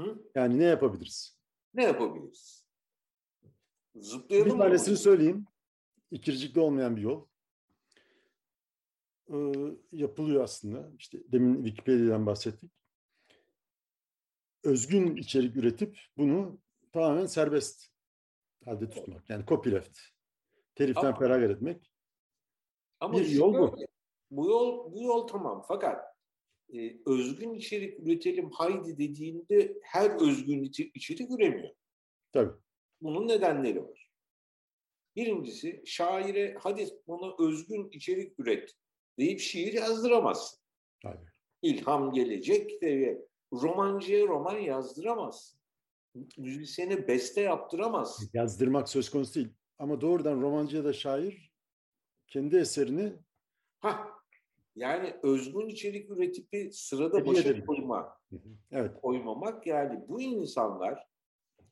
[0.00, 0.22] Hı?
[0.34, 1.38] Yani ne yapabiliriz?
[1.74, 2.68] Ne yapabiliriz?
[3.96, 4.98] Zıplayalım bir tanesini mı?
[4.98, 5.46] söyleyeyim.
[6.10, 7.27] İkircikli olmayan bir yol.
[9.32, 9.52] Ee,
[9.92, 10.90] yapılıyor aslında.
[10.98, 12.70] İşte demin Wikipedia'dan bahsettik.
[14.64, 16.60] Özgün içerik üretip bunu
[16.92, 17.90] tamamen serbest
[18.64, 19.30] halde tutmak.
[19.30, 19.98] Yani copyleft.
[20.74, 21.92] Teliften ama, feragat etmek.
[23.00, 23.76] Ama bir yol bu.
[24.30, 26.04] Bu yol bu yol tamam fakat
[26.72, 30.62] e, özgün içerik üretelim haydi dediğinde her özgün
[30.94, 31.74] içerik üremiyor.
[32.32, 32.52] Tabii.
[33.00, 34.10] Bunun nedenleri var.
[35.16, 38.74] Birincisi şaire hadi bana özgün içerik üret
[39.18, 40.60] deyip şiir yazdıramazsın.
[41.02, 41.26] Tabii.
[41.62, 45.60] İlham gelecek de romancıya roman yazdıramazsın.
[46.36, 48.30] Müzisyene beste yaptıramazsın.
[48.34, 49.48] Yazdırmak söz konusu değil.
[49.78, 51.52] Ama doğrudan romancı ya da şair
[52.26, 53.12] kendi eserini
[53.80, 54.08] ha
[54.76, 58.18] yani özgün içerik üretip sırada başa koyma.
[58.70, 59.00] Evet.
[59.02, 61.06] Koymamak yani bu insanlar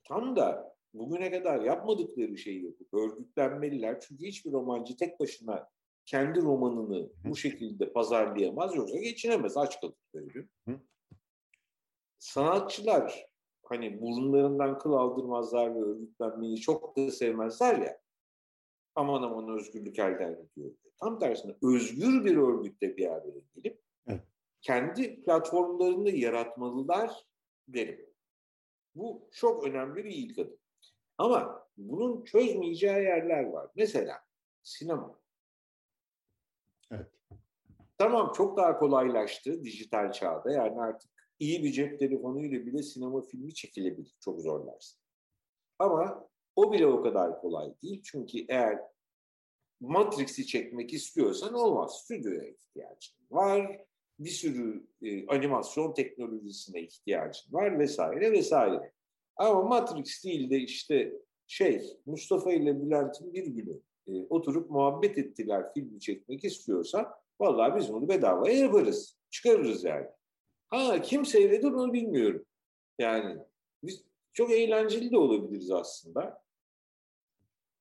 [0.05, 4.01] tam da bugüne kadar yapmadıkları şeyi yapıp örgütlenmeliler.
[4.01, 5.69] Çünkü hiçbir romancı tek başına
[6.07, 10.51] kendi romanını bu şekilde pazarlayamaz yoksa geçinemez aç kalır gün.
[12.19, 13.27] Sanatçılar
[13.63, 18.01] hani burunlarından kıl aldırmazlar ve örgütlenmeyi çok da sevmezler ya.
[18.95, 20.75] Aman aman özgürlük elden gidiyor.
[21.01, 24.23] Tam tersine özgür bir örgütte bir araya gelip evet.
[24.61, 27.27] kendi platformlarını yaratmalılar
[27.69, 28.07] derim.
[28.95, 30.59] Bu çok önemli bir ilk adım.
[31.19, 33.71] Ama bunun çözmeyeceği yerler var.
[33.75, 34.21] Mesela
[34.63, 35.19] sinema.
[37.99, 40.51] Tamam çok daha kolaylaştı dijital çağda.
[40.51, 44.17] Yani artık iyi bir cep telefonuyla bile sinema filmi çekilebilir.
[44.21, 45.01] Çok zorlarsın.
[45.79, 48.03] Ama o bile o kadar kolay değil.
[48.05, 48.79] Çünkü eğer
[49.81, 52.01] Matrix'i çekmek istiyorsan olmaz.
[52.03, 53.87] Stüdyoya ihtiyacın var.
[54.19, 58.93] Bir sürü e, animasyon teknolojisine ihtiyacın var vesaire vesaire.
[59.37, 61.13] Ama Matrix değil de işte
[61.47, 67.07] şey Mustafa ile Bülent'in bir günü e, oturup muhabbet ettiler filmi çekmek istiyorsan
[67.41, 69.19] vallahi biz bunu bedavaya yaparız.
[69.31, 70.07] Çıkarırız yani.
[70.69, 72.45] Ha kim seyreder onu bilmiyorum.
[72.99, 73.39] Yani
[73.83, 76.43] biz çok eğlenceli de olabiliriz aslında.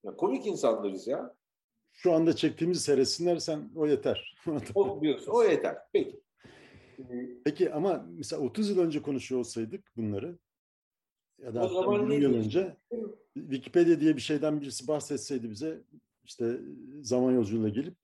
[0.03, 1.35] Ya, komik insanlarız ya.
[1.91, 4.35] Şu anda çektiğimiz seyretsinler sen o yeter.
[4.75, 5.77] o diyorsun o yeter.
[5.93, 6.21] Peki.
[7.45, 10.37] Peki ama mesela 30 yıl önce konuşuyor olsaydık bunları
[11.37, 12.77] ya da o zaman 20 yıl önce
[13.33, 15.81] Wikipedia diye bir şeyden birisi bahsetseydi bize
[16.23, 16.59] işte
[17.01, 17.95] zaman yolculuğuna gelip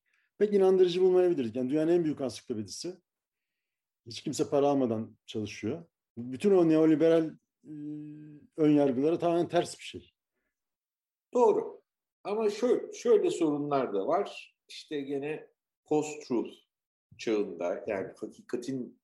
[0.42, 1.56] pek inandırıcı bulmayabilirdik.
[1.56, 2.98] Yani dünyanın en büyük ansiklopedisi.
[4.06, 5.86] Hiç kimse para almadan çalışıyor.
[6.18, 7.26] Bütün o neoliberal
[7.64, 7.74] e,
[8.58, 10.14] ön yargılara tamamen ters bir şey.
[11.34, 11.82] Doğru.
[12.24, 14.56] Ama şöyle, şöyle sorunlar da var.
[14.68, 15.48] İşte gene
[15.86, 16.54] post-truth
[17.18, 19.00] çağında yani hakikatin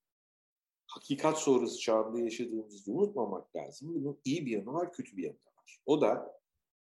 [0.86, 3.94] hakikat sonrası çağında yaşadığımızı unutmamak lazım.
[3.94, 5.80] Bunun iyi bir yanı var, kötü bir yanı var.
[5.86, 6.40] O da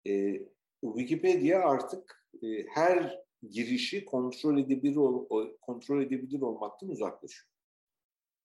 [0.08, 0.42] e,
[0.82, 7.48] Wikipedia artık e, her girişi kontrol edebilir ol, kontrol edebilir olmaktan uzaklaşıyor.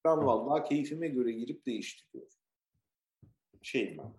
[0.05, 2.33] Ben vallahi keyfime göre girip değiştiriyorum.
[3.63, 4.15] Şeyim ben.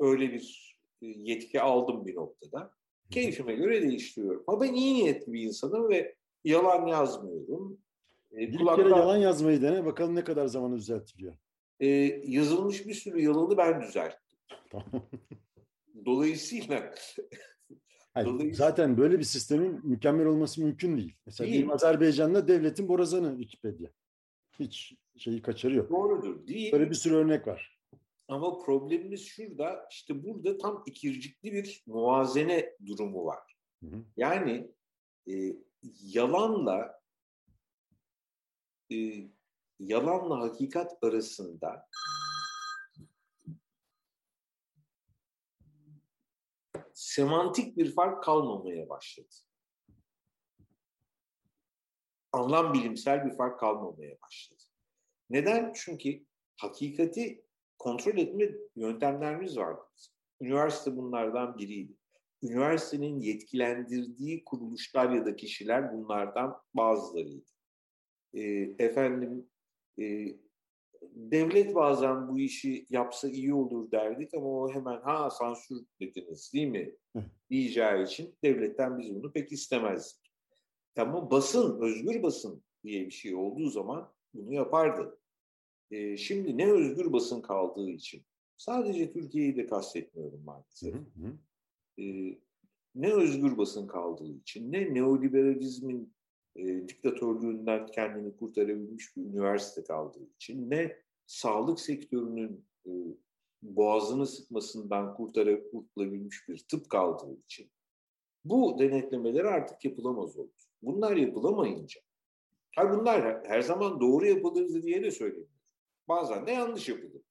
[0.00, 2.70] Öyle bir e, yetki aldım bir noktada.
[3.10, 4.44] Keyfime göre değiştiriyorum.
[4.46, 7.80] Ama ben iyi niyetli bir insanım ve yalan yazmıyorum.
[8.32, 11.36] E, bir kulaktan, kere yalan yazmayı dene bakalım ne kadar zamanı düzeltiliyor.
[11.80, 11.86] E,
[12.26, 14.38] yazılmış bir sürü yalanı ben düzelttim.
[16.04, 16.94] Dolayısıyla
[18.16, 18.56] Hayır, Dolayısıyla...
[18.56, 21.16] Zaten böyle bir sistemin mükemmel olması mümkün değil.
[21.26, 21.70] Mesela değil.
[21.70, 23.90] Azerbaycan'da devletin borazanı Wikipedia.
[24.58, 25.88] Hiç şeyi kaçırıyor.
[25.88, 26.46] Doğrudur.
[26.46, 26.72] Değil.
[26.72, 27.78] Böyle bir sürü örnek var.
[28.28, 29.88] Ama problemimiz şurada.
[29.90, 33.56] İşte burada tam ikircikli bir muvazene durumu var.
[33.82, 34.04] Hı hı.
[34.16, 34.70] Yani
[35.28, 35.56] e,
[36.02, 37.00] yalanla
[38.92, 38.96] e,
[39.78, 41.88] yalanla hakikat arasında
[47.16, 49.34] semantik bir fark kalmamaya başladı.
[52.32, 54.62] Anlam bilimsel bir fark kalmamaya başladı.
[55.30, 55.72] Neden?
[55.74, 56.24] Çünkü
[56.56, 57.44] hakikati
[57.78, 59.80] kontrol etme yöntemlerimiz vardı.
[60.40, 61.92] Üniversite bunlardan biriydi.
[62.42, 67.50] Üniversitenin yetkilendirdiği kuruluşlar ya da kişiler bunlardan bazılarıydı.
[68.34, 68.42] E,
[68.78, 69.50] efendim
[69.98, 70.04] e,
[71.14, 76.68] devlet bazen bu işi yapsa iyi olur derdik ama o hemen ha sansür dediniz değil
[76.68, 76.96] mi?
[77.50, 80.32] diyeceği için devletten biz bunu pek istemezdik.
[80.96, 85.18] Ama basın, özgür basın diye bir şey olduğu zaman bunu yapardı.
[85.90, 88.22] E, şimdi ne özgür basın kaldığı için,
[88.56, 90.94] sadece Türkiye'yi de kastetmiyorum maalesef.
[90.94, 91.38] Hı hı.
[92.02, 92.38] E,
[92.94, 96.15] ne özgür basın kaldığı için, ne neoliberalizmin
[96.56, 100.96] e, diktatörlüğünden kendini kurtarabilmiş bir üniversite kaldığı için, ne
[101.26, 102.90] sağlık sektörünün e,
[103.62, 107.70] boğazını sıkmasından kurtarabilmiş bir tıp kaldığı için
[108.44, 110.52] bu denetlemeler artık yapılamaz oldu.
[110.82, 112.00] Bunlar yapılamayınca,
[112.76, 115.52] ha bunlar her zaman doğru yapılır diye de söylemiyorum.
[116.08, 117.22] Bazen de yanlış yapılır.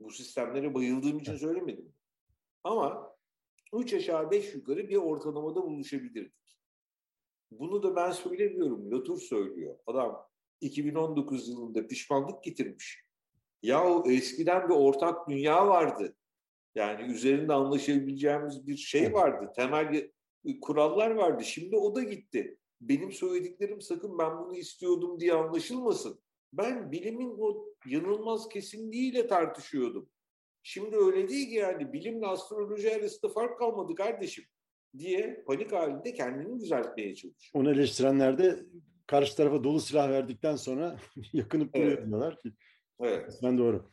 [0.00, 1.92] Bu sistemlere bayıldığım için söylemedim.
[2.64, 3.16] Ama
[3.72, 6.41] üç aşağı beş yukarı bir ortalamada buluşabilirdik.
[7.58, 8.90] Bunu da ben söylemiyorum.
[8.90, 9.78] Latour söylüyor.
[9.86, 10.26] Adam
[10.60, 13.04] 2019 yılında pişmanlık getirmiş.
[13.62, 16.16] Ya eskiden bir ortak dünya vardı.
[16.74, 19.52] Yani üzerinde anlaşabileceğimiz bir şey vardı.
[19.56, 20.10] Temel
[20.60, 21.44] kurallar vardı.
[21.44, 22.58] Şimdi o da gitti.
[22.80, 26.20] Benim söylediklerim sakın ben bunu istiyordum diye anlaşılmasın.
[26.52, 30.08] Ben bilimin o yanılmaz kesinliğiyle tartışıyordum.
[30.62, 34.44] Şimdi öyle değil ki yani bilimle astroloji arasında fark kalmadı kardeşim
[34.98, 37.50] diye panik halinde kendini düzeltmeye çalışıyor.
[37.54, 38.64] Onu eleştirenler de
[39.06, 40.98] karşı tarafa dolu silah verdikten sonra
[41.32, 42.06] yakınıp duruyor evet.
[42.06, 42.52] diyorlar ki.
[43.00, 43.38] Evet.
[43.42, 43.92] Ben doğru.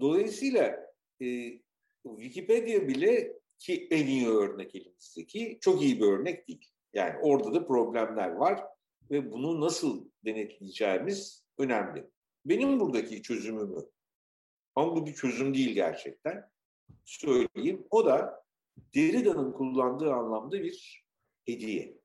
[0.00, 0.92] Dolayısıyla
[1.22, 1.58] e,
[2.02, 6.70] Wikipedia bile ki en iyi örnek elimizdeki çok iyi bir örnek değil.
[6.92, 8.60] Yani orada da problemler var
[9.10, 12.10] ve bunu nasıl denetleyeceğimiz önemli.
[12.46, 13.78] Benim buradaki çözümümü
[14.74, 16.50] ama bu bir çözüm değil gerçekten
[17.04, 17.86] söyleyeyim.
[17.90, 18.41] O da
[18.94, 21.06] Derrida'nın kullandığı anlamda bir
[21.44, 22.02] hediye.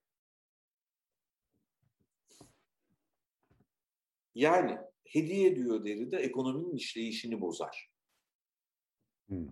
[4.36, 7.91] Yani hediye diyor Derrida ekonominin işleyişini bozar.
[9.28, 9.47] Hmm.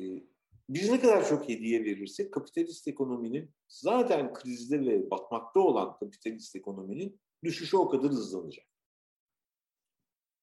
[0.00, 0.24] Ee,
[0.68, 7.20] biz ne kadar çok hediye verirsek kapitalist ekonominin zaten krizde ve batmakta olan kapitalist ekonominin
[7.44, 8.66] düşüşü o kadar hızlanacak.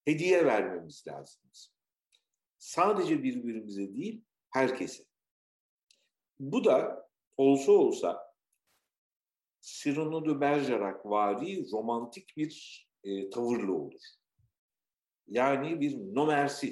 [0.06, 1.42] Hediye vermemiz lazım.
[2.58, 5.04] Sadece birbirimize değil, herkese.
[6.40, 8.34] Bu da olsa olsa
[9.62, 14.02] Cyrano de Bergerac vari romantik bir e, tavırlı olur.
[15.28, 16.72] Yani bir no mercy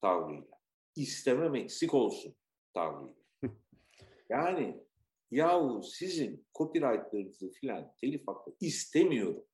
[0.00, 0.60] tavrıyla.
[0.96, 2.34] İstemem eksik olsun
[2.74, 3.14] tavrıyla.
[4.28, 4.84] Yani
[5.30, 9.44] yahu sizin copyrightlarınızı filan telif hakkı istemiyorum.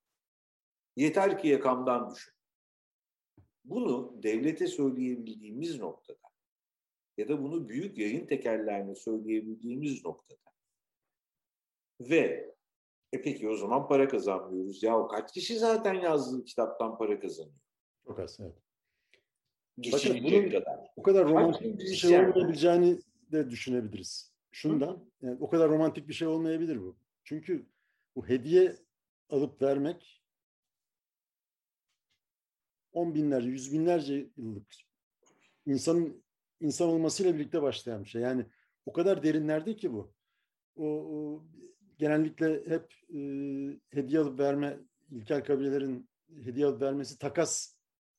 [0.96, 2.34] Yeter ki yakamdan düşün.
[3.64, 6.18] Bunu devlete söyleyebildiğimiz noktada
[7.16, 10.52] ya da bunu büyük yayın tekerlerine söyleyebildiğimiz noktada
[12.00, 12.54] ve
[13.12, 14.82] e peki o zaman para kazanmıyoruz.
[14.82, 17.60] Ya kaç kişi zaten yazdığı kitaptan para kazanıyor?
[18.06, 18.54] Çok az evet.
[19.92, 20.92] Bakın bunun kadar.
[20.96, 22.98] o kadar romantik bir şey olmayabileceğini
[23.32, 24.32] de düşünebiliriz.
[24.52, 26.96] Şundan, yani o kadar romantik bir şey olmayabilir bu.
[27.24, 27.66] Çünkü
[28.16, 28.76] bu hediye
[29.28, 30.22] alıp vermek
[32.92, 34.66] on binlerce, yüz binlerce yıllık
[35.66, 36.24] insanın
[36.60, 38.22] insan olmasıyla birlikte başlayan bir şey.
[38.22, 38.46] Yani
[38.86, 40.12] o kadar derinlerde ki bu.
[40.76, 41.44] O, o
[41.98, 43.20] genellikle hep e,
[43.90, 44.78] hediye alıp verme,
[45.10, 46.08] ilkel kabilelerin
[46.44, 47.76] hediye alıp vermesi takas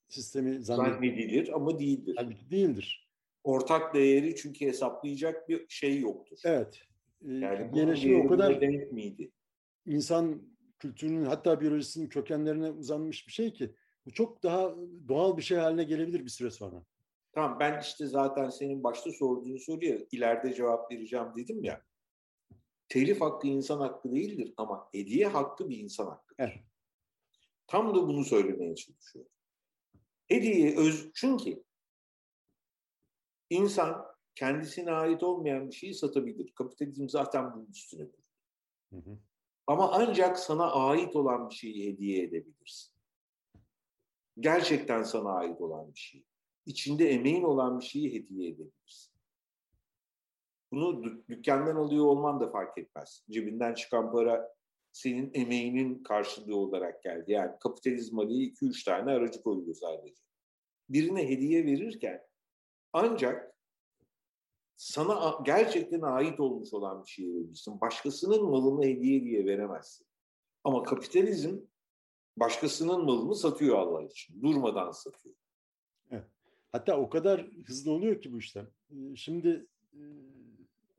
[0.07, 2.15] sistemi zannedilir ama değildir.
[2.17, 3.07] Halbuki değildir.
[3.43, 6.37] Ortak değeri çünkü hesaplayacak bir şey yoktur.
[6.43, 6.81] Evet.
[7.25, 8.57] E, yani genellikle o kadar
[8.91, 9.31] miydi?
[9.87, 10.41] insan
[10.79, 13.73] kültürünün hatta biyolojisinin kökenlerine uzanmış bir şey ki
[14.05, 14.75] bu çok daha
[15.07, 16.83] doğal bir şey haline gelebilir bir süre sonra.
[17.37, 21.81] Tamam ben işte zaten senin başta sorduğun soruya ileride cevap vereceğim dedim ya
[22.89, 26.43] telif hakkı insan hakkı değildir ama hediye hakkı bir insan hakkıdır.
[26.43, 26.63] Evet.
[27.67, 29.31] Tam da bunu söylemeye çalışıyorum.
[30.27, 31.63] Hediye öz çünkü
[33.49, 36.53] insan kendisine ait olmayan bir şeyi satabilir.
[36.55, 39.19] Kapitalizm zaten bunun üstüne kurulu.
[39.67, 42.93] Ama ancak sana ait olan bir şeyi hediye edebilirsin.
[44.39, 46.25] Gerçekten sana ait olan bir şey.
[46.67, 49.13] İçinde emeğin olan bir şeyi hediye edebilirsin.
[50.71, 53.23] Bunu dükkandan alıyor olman da fark etmez.
[53.29, 54.55] Cebinden çıkan para
[54.91, 57.31] senin emeğinin karşılığı olarak geldi.
[57.31, 60.21] Yani kapitalizm aliye 2-3 tane aracı koyuyor sadece.
[60.89, 62.23] Birine hediye verirken
[62.93, 63.55] ancak
[64.75, 67.81] sana gerçekten ait olmuş olan bir şey verirsin.
[67.81, 70.07] Başkasının malını hediye diye veremezsin.
[70.63, 71.57] Ama kapitalizm
[72.37, 74.41] başkasının malını satıyor Allah için.
[74.41, 75.35] Durmadan satıyor.
[76.77, 78.65] Hatta o kadar hızlı oluyor ki bu işler.
[79.15, 79.67] Şimdi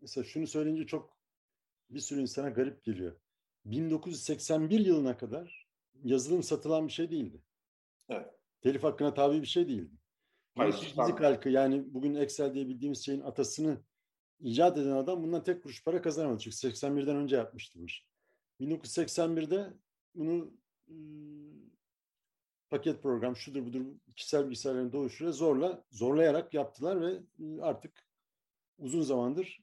[0.00, 1.18] mesela şunu söyleyince çok
[1.90, 3.16] bir sürü insana garip geliyor.
[3.64, 5.68] 1981 yılına kadar
[6.04, 7.42] yazılım satılan bir şey değildi.
[8.08, 8.26] Evet.
[8.60, 9.94] Telif hakkına tabi bir şey değildi.
[10.70, 13.80] Fizik halkı yani bugün Excel diye bildiğimiz şeyin atasını
[14.40, 16.38] icat eden adam bundan tek kuruş para kazanamadı.
[16.38, 18.04] Çünkü 81'den önce yapmıştı bu işi.
[18.60, 19.74] 1981'de
[20.14, 20.54] bunu
[20.90, 21.57] ıı,
[22.70, 23.84] paket program şudur budur
[24.16, 28.06] kişisel bilgisayarların doğuşuyla zorla zorlayarak yaptılar ve ıı, artık
[28.78, 29.60] uzun zamandır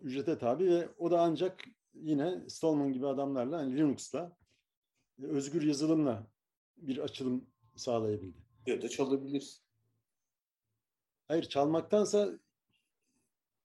[0.00, 1.64] ücrete tabi ve o da ancak
[1.94, 4.36] yine Stallman gibi adamlarla hani Linux'la
[5.22, 6.26] e, özgür yazılımla
[6.76, 8.38] bir açılım sağlayabildi.
[8.66, 9.62] Ya da çalabilirsin.
[11.28, 12.38] Hayır çalmaktansa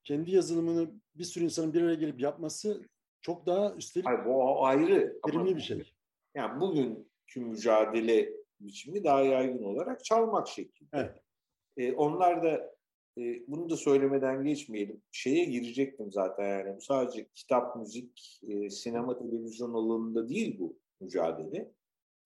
[0.04, 2.82] kendi yazılımını bir sürü insanın bir araya gelip yapması
[3.20, 5.20] çok daha üstelik Hayır, bu ayrı.
[5.28, 5.92] Verimli bir şey.
[6.34, 10.90] Yani bugünkü mücadele biçimi daha yaygın olarak çalmak şeklinde.
[10.92, 11.22] Evet.
[11.76, 12.74] Ee, onlar da
[13.18, 15.02] e, bunu da söylemeden geçmeyelim.
[15.12, 21.72] Şeye girecektim zaten yani bu sadece kitap, müzik, e, sinema, televizyon alanında değil bu mücadele.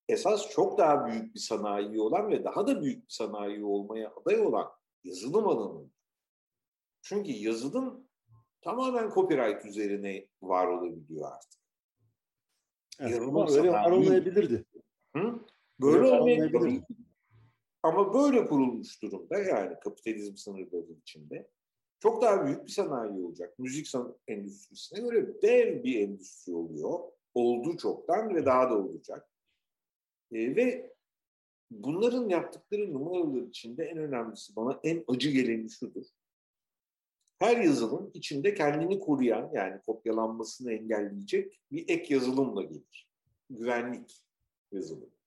[0.09, 4.41] Esas çok daha büyük bir sanayi olan ve daha da büyük bir sanayi olmaya aday
[4.41, 4.71] olan
[5.03, 5.89] yazılım alanında.
[7.01, 8.07] Çünkü yazılım
[8.61, 11.59] tamamen copyright üzerine var olabiliyor artık.
[12.99, 13.21] Evet,
[13.57, 14.65] öyle var olmayabilirdi.
[15.15, 15.39] Hı?
[15.81, 16.53] Böyle Öyle olmayabilir.
[16.53, 16.83] olmayabilir.
[17.83, 21.49] Ama böyle kurulmuş durumda yani kapitalizm sınırları içinde.
[21.99, 23.59] Çok daha büyük bir sanayi olacak.
[23.59, 26.99] Müzik san- endüstrisine göre dev bir endüstri oluyor.
[27.33, 29.29] Oldu çoktan ve daha da olacak.
[30.31, 30.93] E, ve
[31.71, 36.05] bunların yaptıkları numaralar içinde en önemlisi bana en acı geleni şudur.
[37.39, 43.09] Her yazılım içinde kendini koruyan yani kopyalanmasını engelleyecek bir ek yazılımla gelir.
[43.49, 44.23] Güvenlik
[44.71, 45.18] yazılımı.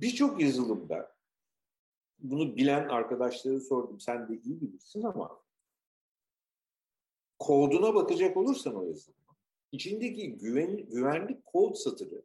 [0.00, 1.16] Birçok yazılımda
[2.18, 4.00] bunu bilen arkadaşları sordum.
[4.00, 5.40] Sen de iyi bilirsin ama
[7.38, 9.36] koduna bakacak olursan o yazılımın
[9.72, 12.22] içindeki güven, güvenlik kod satırı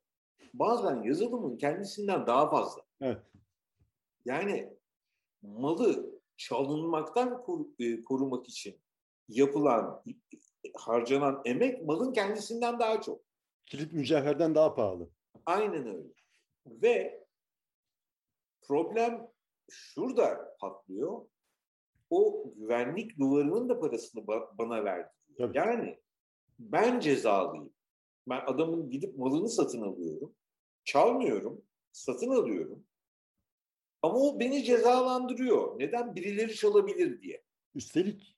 [0.54, 2.82] bazen yazılımın kendisinden daha fazla.
[3.02, 3.22] Evet.
[4.26, 4.74] Yani
[5.42, 8.80] malı çalınmaktan kor- e, korumak için
[9.30, 10.04] yapılan,
[10.76, 13.22] harcanan emek malın kendisinden daha çok.
[13.66, 15.10] Kilit mücevherden daha pahalı.
[15.46, 16.08] Aynen öyle.
[16.66, 17.23] Ve
[18.68, 19.28] problem
[19.70, 21.26] şurada patlıyor.
[22.10, 25.10] O güvenlik duvarının da parasını ba- bana verdi.
[25.38, 25.58] Tabii.
[25.58, 26.00] Yani
[26.60, 27.74] ben cezalıyım.
[28.30, 30.36] Ben adamın gidip malını satın alıyorum.
[30.84, 31.62] Çalmıyorum.
[31.92, 32.86] Satın alıyorum.
[34.02, 35.80] Ama o beni cezalandırıyor.
[35.80, 36.16] Neden?
[36.16, 37.44] Birileri çalabilir diye.
[37.76, 38.38] Üstelik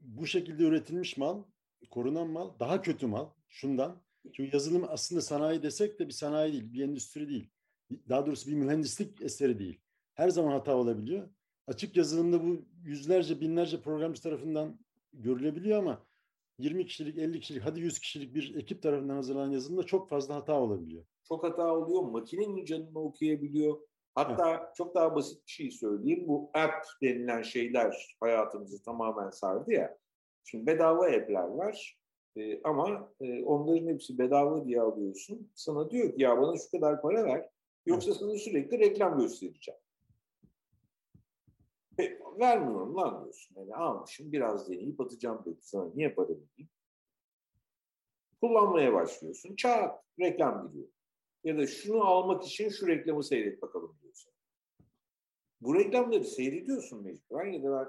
[0.00, 1.42] bu şekilde üretilmiş mal,
[1.90, 3.30] korunan mal daha kötü mal.
[3.48, 4.02] Şundan.
[4.32, 7.50] Çünkü yazılım aslında sanayi desek de bir sanayi değil, bir endüstri değil.
[8.08, 9.80] Daha doğrusu bir mühendislik eseri değil.
[10.14, 11.28] Her zaman hata olabiliyor.
[11.66, 14.78] Açık yazılımda bu yüzlerce, binlerce programcı tarafından
[15.12, 16.06] görülebiliyor ama
[16.58, 20.60] 20 kişilik, 50 kişilik, hadi 100 kişilik bir ekip tarafından hazırlanan yazılımda çok fazla hata
[20.60, 21.04] olabiliyor.
[21.28, 22.02] Çok hata oluyor.
[22.02, 23.78] Makinenin canını okuyabiliyor.
[24.14, 26.24] Hatta çok daha basit bir şey söyleyeyim.
[26.28, 29.98] Bu app denilen şeyler hayatımızı tamamen sardı ya.
[30.44, 32.00] Şimdi bedava app'ler var.
[32.36, 35.50] Ee, ama e, onların hepsi bedava diye alıyorsun.
[35.54, 37.48] Sana diyor ki ya bana şu kadar para ver.
[37.86, 39.80] Yoksa sana sürekli reklam göstereceğim.
[41.98, 43.56] E, vermiyorum lan diyorsun.
[43.56, 45.58] Yani almışım biraz deneyip atacağım dedi.
[45.60, 46.70] Sana niye para vereyim?
[48.40, 49.56] Kullanmaya başlıyorsun.
[49.56, 50.88] Çat reklam giriyor.
[51.44, 54.32] Ya da şunu almak için şu reklamı seyret bakalım diyorsun.
[55.60, 57.88] Bu reklamları seyrediyorsun mecburen ya da ben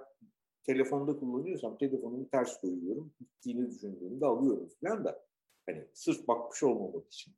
[0.63, 3.13] telefonda kullanıyorsam telefonumu ters koyuyorum.
[3.19, 5.25] Bittiğini düşündüğümde alıyorum falan da.
[5.65, 7.33] Hani sırf bakmış olmamak için.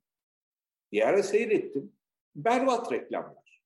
[0.92, 1.92] Bir ara seyrettim.
[2.36, 3.62] Berbat reklamlar.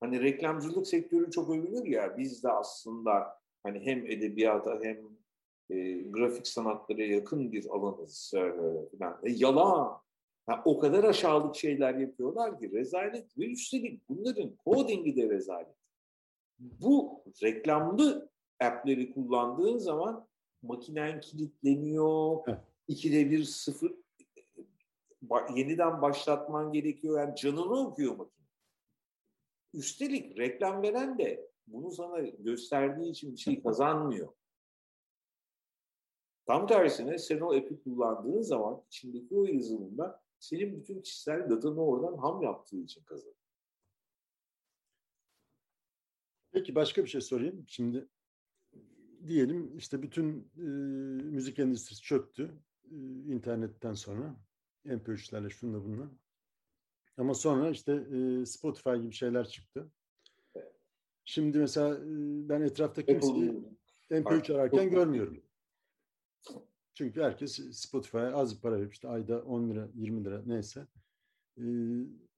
[0.00, 2.18] Hani reklamcılık sektörü çok övülür ya.
[2.18, 4.98] Biz de aslında hani hem edebiyata hem
[5.70, 8.40] e, grafik sanatlara yakın bir alanız e,
[8.98, 9.18] falan.
[9.22, 10.04] E, yalan.
[10.46, 15.76] Ha, o kadar aşağılık şeyler yapıyorlar ki rezalet ve üstelik bunların codingi de rezalet.
[16.58, 18.30] Bu reklamlı
[18.60, 20.28] app'leri kullandığın zaman
[20.62, 22.38] makinen kilitleniyor.
[22.88, 24.03] İkide bir sıfır
[25.54, 27.20] yeniden başlatman gerekiyor.
[27.20, 28.46] Yani canını okuyor makine.
[29.74, 34.32] Üstelik reklam veren de bunu sana gösterdiği için bir şey kazanmıyor.
[36.46, 42.18] Tam tersine sen o app'i kullandığın zaman içindeki o yazılımda senin bütün kişisel datanı oradan
[42.18, 43.34] ham yaptığı için kazanıyor.
[46.52, 47.64] Peki başka bir şey sorayım.
[47.68, 48.08] Şimdi
[49.26, 50.62] diyelim işte bütün e,
[51.24, 52.96] müzik endüstrisi çöktü e,
[53.26, 54.36] internetten sonra.
[54.86, 56.10] MP3'lerle şunla bununla.
[57.16, 59.90] Ama sonra işte e, Spotify gibi şeyler çıktı.
[61.24, 62.08] Şimdi mesela e,
[62.48, 63.78] ben etrafta kimseyi Apple'ın
[64.10, 65.42] MP3 ararken görmüyorum.
[66.94, 70.86] Çünkü herkes Spotify'a az bir para verip işte ayda 10 lira, 20 lira neyse.
[71.58, 71.62] Ee,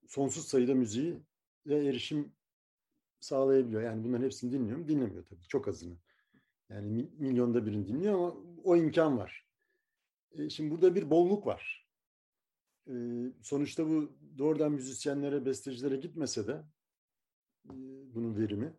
[0.06, 1.22] sonsuz sayıda müziği
[1.66, 2.32] ve erişim
[3.20, 3.82] sağlayabiliyor.
[3.82, 4.88] Yani bunların hepsini dinliyor mu?
[4.88, 5.42] Dinlemiyor tabii.
[5.48, 5.96] Çok azını.
[6.70, 9.46] Yani milyonda birini dinliyor ama o imkan var.
[10.32, 11.85] E, şimdi burada bir bolluk var.
[12.88, 12.94] E,
[13.42, 16.64] sonuçta bu doğrudan müzisyenlere, bestecilere gitmese de
[17.64, 17.74] e,
[18.14, 18.76] bunun verimi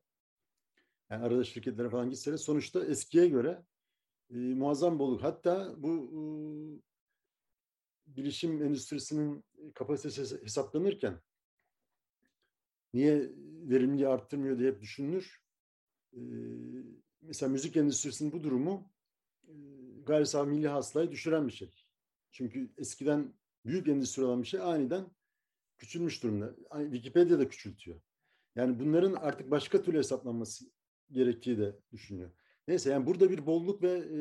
[1.10, 3.66] yani arada şirketlere falan gitse de sonuçta eskiye göre
[4.30, 5.24] e, muazzam bolluk.
[5.24, 6.22] Hatta bu e,
[8.08, 9.44] bilişim endüstrisinin
[9.76, 11.22] kapasitesi hesaplanırken
[12.94, 13.32] niye
[13.70, 15.42] verimliliği arttırmıyor diye hep düşünülür.
[16.14, 16.22] E,
[17.22, 18.92] mesela müzik endüstrisinin bu durumu
[19.48, 19.54] e,
[20.06, 21.86] gayri safi milli hasılayı düşüren bir şey.
[22.32, 23.34] Çünkü eskiden
[23.68, 25.06] büyük endüstri olan bir şey aniden
[25.78, 26.56] küçülmüş durumda.
[26.72, 28.02] Wikipedia da küçültüyor.
[28.56, 30.66] Yani bunların artık başka türlü hesaplanması
[31.12, 32.30] gerektiği de düşünüyor.
[32.68, 34.20] Neyse yani burada bir bolluk ve e,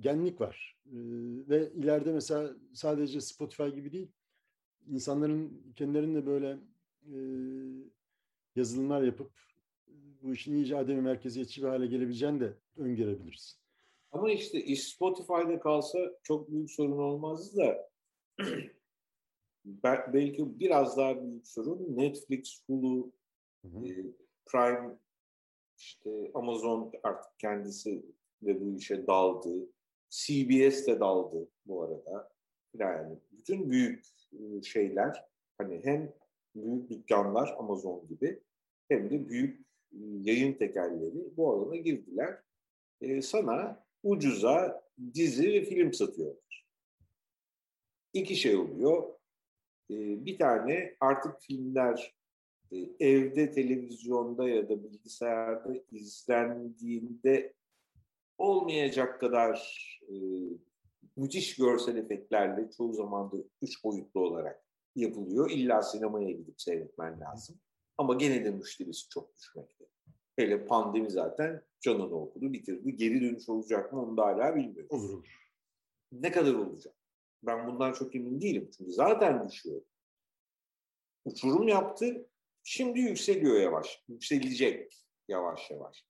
[0.00, 0.78] genlik var.
[0.86, 0.96] E,
[1.48, 4.12] ve ileride mesela sadece Spotify gibi değil,
[4.88, 6.58] insanların kendilerinde böyle
[7.02, 7.16] e,
[8.56, 9.30] yazılımlar yapıp
[10.22, 13.60] bu işin iyice ademi merkeziyetçi bir hale gelebileceğini de öngörebiliriz.
[14.12, 17.90] Ama işte iş Spotify'da kalsa çok büyük sorun olmazdı da
[20.12, 23.12] belki biraz daha büyük sorun Netflix, Hulu,
[23.64, 23.86] hı hı.
[23.86, 24.06] E,
[24.46, 24.98] Prime,
[25.78, 28.06] işte Amazon artık kendisi
[28.42, 29.68] de bu işe daldı.
[30.10, 32.30] CBS de daldı bu arada.
[32.74, 34.04] Yani bütün büyük
[34.64, 35.24] şeyler
[35.58, 36.12] hani hem
[36.54, 38.40] büyük dükkanlar Amazon gibi
[38.88, 39.66] hem de büyük
[40.20, 42.38] yayın tekerleri bu alana girdiler.
[43.00, 44.84] Ee, sana ucuza
[45.14, 46.65] dizi ve film satıyorlar.
[48.16, 49.02] İki şey oluyor.
[49.90, 52.14] Ee, bir tane artık filmler
[52.72, 57.54] e, evde televizyonda ya da bilgisayarda izlendiğinde
[58.38, 59.56] olmayacak kadar
[60.08, 60.14] e,
[61.16, 64.64] müthiş görsel efektlerle çoğu zaman da üç boyutlu olarak
[64.94, 65.50] yapılıyor.
[65.50, 67.56] İlla sinemaya gidip seyretmen lazım.
[67.98, 69.84] Ama gene de müşterisi çok düşmekte.
[70.36, 72.96] Hele pandemi zaten canını okudu, bitirdi.
[72.96, 74.90] Geri dönüş olacak mı onu da hala bilmiyoruz.
[74.90, 75.52] Olur olur.
[76.12, 76.95] Ne kadar olacak?
[77.46, 78.70] Ben bundan çok emin değilim.
[78.76, 79.82] Çünkü zaten düşüyor.
[81.24, 82.28] Uçurum yaptı.
[82.62, 84.04] Şimdi yükseliyor yavaş.
[84.08, 84.92] Yükselecek
[85.28, 86.04] yavaş yavaş.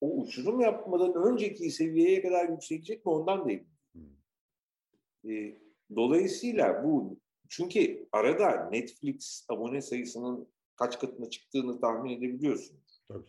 [0.00, 5.30] O uçurum yapmadan önceki seviyeye kadar yükselecek mi ondan da emin hmm.
[5.30, 5.58] e,
[5.96, 12.80] Dolayısıyla bu çünkü arada Netflix abone sayısının kaç katına çıktığını tahmin edebiliyorsun.
[13.08, 13.28] Tabii.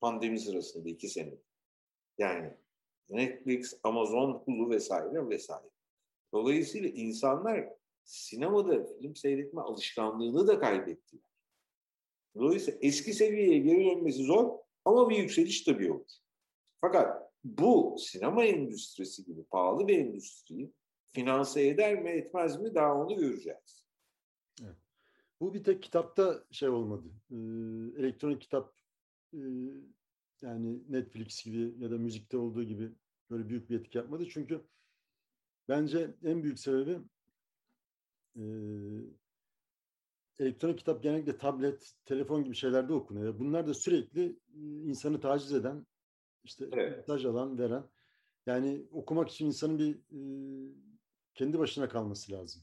[0.00, 1.34] Pandemi sırasında iki sene.
[2.18, 2.54] Yani
[3.10, 5.68] Netflix, Amazon, Hulu vesaire vesaire.
[6.36, 7.68] Dolayısıyla insanlar
[8.04, 11.22] sinemada film seyretme alışkanlığını da kaybettiler.
[12.36, 16.10] Dolayısıyla eski seviyeye geri dönmesi zor ama bir yükseliş tabii olur.
[16.80, 20.72] Fakat bu sinema endüstrisi gibi pahalı bir endüstriyi
[21.12, 23.86] finanse eder mi etmez mi daha onu göreceğiz.
[25.40, 27.08] Bu bir tek kitapta şey olmadı.
[27.30, 27.34] Ee,
[28.00, 28.74] elektronik kitap
[29.34, 29.40] e,
[30.42, 32.92] yani Netflix gibi ya da müzikte olduğu gibi
[33.30, 34.28] böyle büyük bir etki yapmadı.
[34.28, 34.60] Çünkü
[35.68, 36.98] bence en büyük sebebi
[38.36, 38.44] e,
[40.38, 43.38] elektronik kitap genellikle tablet, telefon gibi şeylerde okunuyor.
[43.38, 44.38] Bunlar da sürekli
[44.84, 45.86] insanı taciz eden,
[46.44, 46.96] işte evet.
[46.96, 47.84] mesaj alan, veren.
[48.46, 50.20] Yani okumak için insanın bir e,
[51.34, 52.62] kendi başına kalması lazım.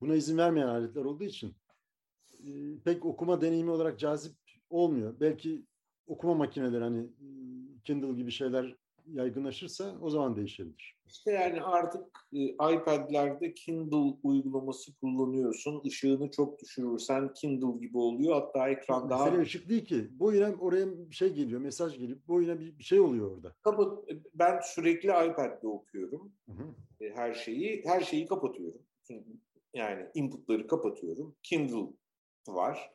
[0.00, 1.56] Buna izin vermeyen aletler olduğu için
[2.44, 4.36] e, pek okuma deneyimi olarak cazip
[4.70, 5.20] olmuyor.
[5.20, 5.66] Belki
[6.06, 7.10] okuma makineleri hani
[7.84, 8.76] Kindle gibi şeyler
[9.06, 10.96] yaygınlaşırsa o zaman değişebilir.
[11.06, 15.80] İşte yani artık e, iPad'lerde Kindle uygulaması kullanıyorsun.
[15.84, 18.34] Işığını çok düşürürsen Kindle gibi oluyor.
[18.34, 19.24] Hatta ekran daha...
[19.24, 20.18] Mesele ışık değil ki.
[20.18, 23.54] Boyuna oraya bir şey geliyor, mesaj gelip boyuna bir, bir şey oluyor orada.
[23.62, 26.32] Kapat, ben sürekli iPad'de okuyorum.
[26.46, 26.74] Hı hı.
[27.00, 28.82] E, her şeyi her şeyi kapatıyorum.
[29.74, 31.36] Yani inputları kapatıyorum.
[31.42, 31.92] Kindle
[32.48, 32.92] var.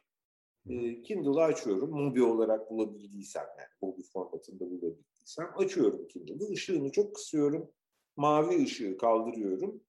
[0.70, 1.90] E, Kindle'ı açıyorum.
[1.90, 5.11] Mubi olarak bulabildiysem yani Mubi formatında bulabildiysem
[5.56, 6.52] açıyorum Kindle'ı.
[6.52, 7.72] Işığını çok kısıyorum.
[8.16, 9.84] Mavi ışığı kaldırıyorum.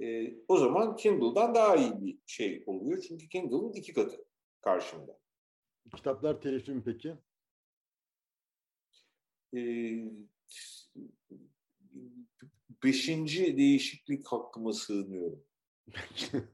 [0.00, 3.04] E, o zaman Kindle'dan daha iyi bir şey oluyor.
[3.08, 4.24] Çünkü Kindle'ın iki katı
[4.60, 5.18] karşımda.
[5.96, 7.14] Kitaplar telifli mi peki?
[9.56, 9.60] E,
[12.84, 15.44] beşinci değişiklik hakkıma sığınıyorum.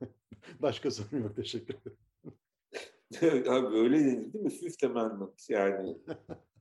[0.61, 1.37] Başka sorun yok.
[1.37, 1.99] Teşekkür ederim.
[3.51, 4.51] Abi öyle denir değil mi?
[4.51, 5.97] Fifth Amendment yani.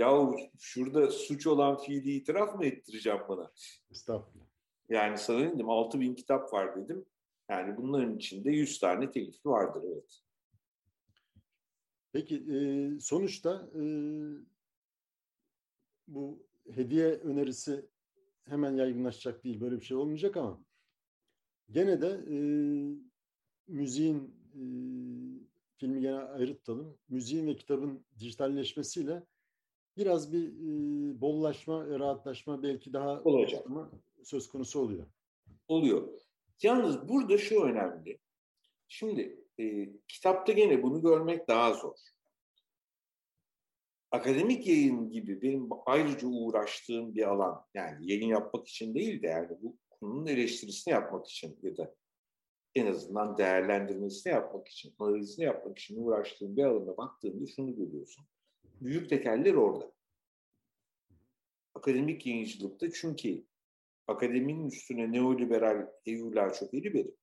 [0.00, 3.52] ya şurada suç olan fiili itiraf mı ettireceğim bana?
[3.90, 4.46] Estağfurullah.
[4.88, 7.04] Yani sana dedim 6 bin kitap var dedim.
[7.48, 10.20] Yani bunların içinde 100 tane telifli vardır evet.
[12.12, 13.82] Peki e, sonuçta e,
[16.08, 17.86] bu hediye önerisi
[18.44, 19.60] hemen yaygınlaşacak değil.
[19.60, 20.60] Böyle bir şey olmayacak ama
[21.70, 22.36] gene de e,
[23.68, 24.62] müziğin e,
[25.76, 26.98] filmi gene ayrı tutalım.
[27.08, 29.22] Müziğin ve kitabın dijitalleşmesiyle
[30.00, 33.66] biraz bir e, bollaşma, rahatlaşma belki daha olacak.
[34.24, 35.06] söz konusu oluyor.
[35.68, 36.08] Oluyor.
[36.62, 38.18] Yalnız burada şu önemli.
[38.88, 41.96] Şimdi e, kitapta gene bunu görmek daha zor.
[44.10, 49.48] Akademik yayın gibi benim ayrıca uğraştığım bir alan, yani yayın yapmak için değil de yani
[49.62, 51.94] bu konunun eleştirisini yapmak için ya da
[52.74, 58.24] en azından değerlendirmesini yapmak için, analizini yapmak için uğraştığım bir alana baktığında şunu görüyorsun.
[58.80, 59.92] Büyük tekeller orada.
[61.74, 63.44] Akademik yayıncılıkta çünkü
[64.06, 67.14] akademinin üstüne neoliberal eğiler çok iri verir.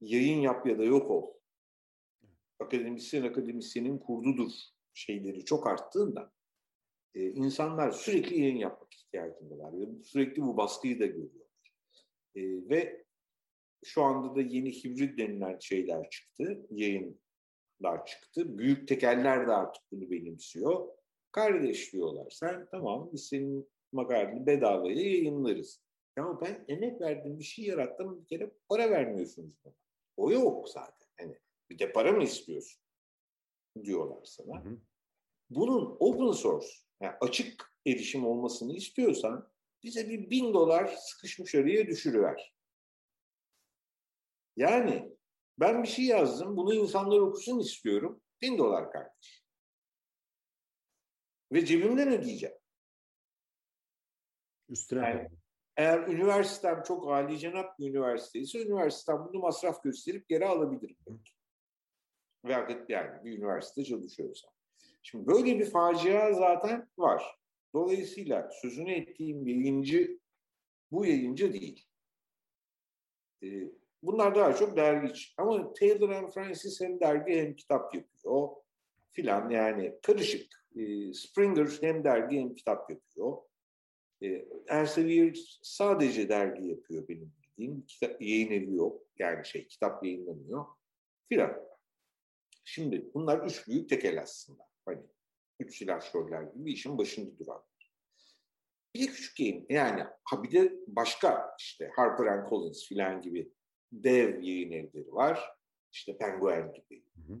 [0.00, 1.34] Yayın yap ya da yok ol.
[2.58, 4.50] Akademisyen akademisyenin kurdudur
[4.94, 6.32] şeyleri çok arttığında
[7.14, 9.80] e, insanlar sürekli yayın yapmak ihtiyacındalar.
[9.80, 11.48] Ve sürekli bu baskıyı da görüyorlar.
[12.34, 13.04] E, ve
[13.84, 16.66] şu anda da yeni hibrit denilen şeyler çıktı.
[17.80, 18.58] Yayınlar çıktı.
[18.58, 20.88] Büyük tekeller de artık bunu benimsiyor.
[21.32, 22.30] Kardeş diyorlar.
[22.30, 25.80] Sen tamam biz senin makaleni bedavaya yayınlarız.
[26.18, 29.74] Ama ben emek verdiğim bir şey yarattım bir kere para vermiyorsunuz bana.
[30.16, 31.08] O yok zaten.
[31.18, 31.38] Hani
[31.70, 32.82] bir de para mı istiyorsun?
[33.82, 34.64] Diyorlar sana.
[34.64, 34.78] Hı hı.
[35.50, 36.68] Bunun open source,
[37.00, 39.50] yani açık erişim olmasını istiyorsan
[39.82, 42.54] bize bir bin dolar sıkışmış araya düşürüver.
[44.56, 45.16] Yani
[45.60, 48.22] ben bir şey yazdım, bunu insanlar okusun istiyorum.
[48.42, 49.44] Bin dolar kardeş.
[51.52, 52.56] Ve cebimden ödeyeceğim.
[54.68, 55.28] Üstüne yani,
[55.76, 60.96] eğer üniversitem çok âli cenap bir üniversiteyse üniversitem bunu masraf gösterip geri alabilirim.
[62.44, 64.50] Veya yani bir üniversite çalışıyorsam.
[65.02, 67.38] Şimdi böyle bir facia zaten var.
[67.74, 70.20] Dolayısıyla sözünü ettiğim yayıncı
[70.90, 71.86] bu yayıncı değil.
[73.42, 75.34] Ee, bunlar daha çok dergi için.
[75.36, 78.48] Ama Taylor and Francis hem dergi hem kitap yapıyor
[79.12, 80.66] filan yani karışık.
[80.76, 83.36] Ee, Springer hem dergi hem kitap yapıyor.
[84.22, 87.86] Ee, Elsevier sadece dergi yapıyor benim bildiğim.
[87.86, 89.02] Kitap, yayın evi yok.
[89.18, 90.64] Yani şey kitap yayınlanıyor
[91.28, 91.70] filan.
[92.64, 94.62] Şimdi bunlar üç büyük tekel aslında.
[94.84, 95.02] Hani
[95.60, 97.64] üç silahşörler gibi işin başında duran.
[98.94, 103.52] Bir de küçük yayın yani ha bir de başka işte Harper and Collins filan gibi
[103.92, 105.56] dev yayın evleri var.
[105.92, 107.04] İşte Penguin gibi.
[107.14, 107.40] Hı hı.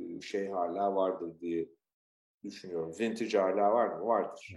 [0.00, 1.68] Ee, şey hala vardır diye
[2.44, 2.94] düşünüyorum.
[3.00, 4.06] Vintage hala var mı?
[4.06, 4.56] Vardır.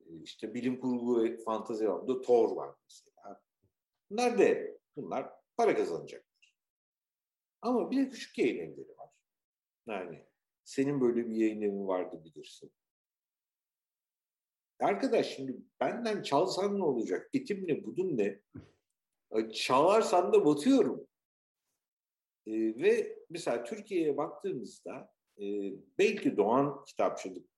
[0.00, 3.42] Ee, işte bilim kurgu ve fantezi alanında Thor var mesela.
[4.10, 4.76] Bunlar dev.
[4.96, 6.56] Bunlar para kazanacaklar.
[7.62, 9.10] Ama bir de küçük yayın evleri var.
[9.86, 10.26] Yani
[10.64, 12.72] senin böyle bir yayın evin vardı bilirsin.
[14.80, 17.30] Arkadaş şimdi benden çalsan ne olacak?
[17.34, 18.40] Etim ne, budun ne?
[19.52, 21.06] Çalarsan da batıyorum.
[22.46, 25.44] Ee, ve mesela Türkiye'ye baktığımızda e,
[25.98, 27.48] belki Doğan kitapçılık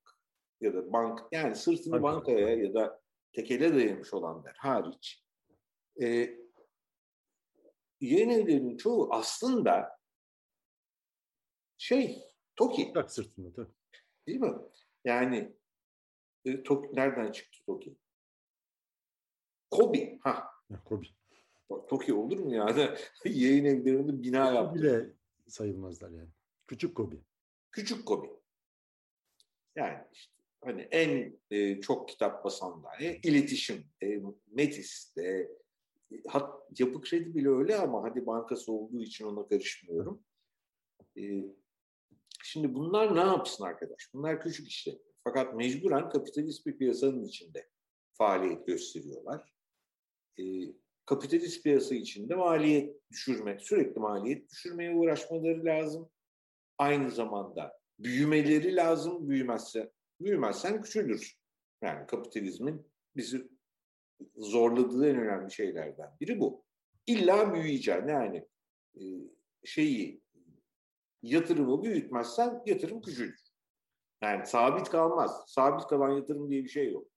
[0.60, 3.00] ya da bank yani sırtını bankaya ya da
[3.32, 5.24] tekele dayamış olanlar hariç
[6.02, 6.06] e,
[8.00, 9.98] yayın evlerinin çoğu aslında
[11.78, 12.22] şey
[12.56, 12.92] Toki.
[12.92, 13.74] Tak sırtında tabii.
[14.26, 14.54] Değil mi?
[15.04, 15.56] Yani
[16.44, 17.96] e, Toki, nereden çıktı Toki?
[19.70, 20.18] Kobi.
[20.22, 20.50] Ha.
[20.84, 21.17] Kobi.
[21.68, 22.96] Toki olur mu ya?
[23.24, 24.78] Yayın evlerinde bina yaptı.
[24.78, 25.10] Bile
[25.48, 26.30] sayılmazlar yani.
[26.66, 27.20] Küçük Kobi.
[27.72, 28.30] Küçük Kobi.
[29.76, 30.32] Yani işte
[30.64, 35.48] hani en e, çok kitap basanlar, e, iletişim, e, Metis, e,
[36.28, 40.22] hat, yapı kredi bile öyle ama hadi bankası olduğu için ona karışmıyorum.
[41.16, 41.22] E,
[42.44, 44.14] Şimdi bunlar ne yapsın arkadaş?
[44.14, 44.98] Bunlar küçük işte.
[45.24, 47.68] Fakat mecburen kapitalist bir piyasanın içinde
[48.12, 49.52] faaliyet gösteriyorlar.
[50.38, 50.42] E,
[51.08, 56.10] kapitalist piyasa içinde maliyet düşürme, sürekli maliyet düşürmeye uğraşmaları lazım.
[56.78, 59.28] Aynı zamanda büyümeleri lazım.
[59.28, 61.38] Büyümezse, büyümezsen küçülür.
[61.82, 62.86] Yani kapitalizmin
[63.16, 63.48] bizi
[64.36, 66.64] zorladığı en önemli şeylerden biri bu.
[67.06, 68.48] İlla büyüyeceksin yani
[68.96, 69.02] e,
[69.64, 70.22] şeyi
[71.22, 73.40] yatırımı büyütmezsen yatırım küçülür.
[74.22, 75.44] Yani sabit kalmaz.
[75.46, 77.08] Sabit kalan yatırım diye bir şey yok.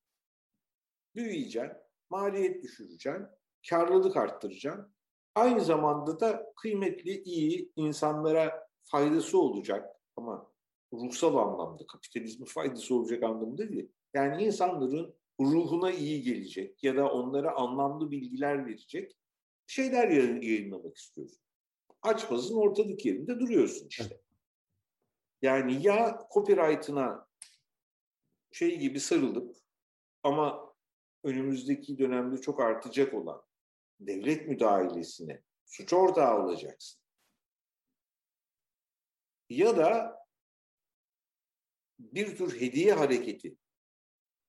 [1.16, 1.78] Büyüyeceksin,
[2.10, 3.28] maliyet düşüreceksin,
[3.70, 4.94] karlılık arttıracaksın.
[5.36, 10.52] Aynı zamanda da kıymetli, iyi, insanlara faydası olacak ama
[10.94, 13.92] ruhsal anlamda, kapitalizmin faydası olacak anlamda değil.
[14.14, 19.18] Yani insanların ruhuna iyi gelecek ya da onlara anlamlı bilgiler verecek
[19.68, 20.10] şeyler
[20.42, 21.42] yayınlamak istiyorsun
[22.02, 24.22] açmazın ortalık yerinde duruyorsun işte.
[25.42, 27.28] Yani ya copyright'ına
[28.52, 29.56] şey gibi sarılıp
[30.24, 30.74] ama
[31.24, 33.42] önümüzdeki dönemde çok artacak olan
[34.08, 37.02] devlet müdahalesine suç ortağı olacaksın.
[39.52, 40.18] ya da
[42.00, 43.58] bir tür hediye hareketi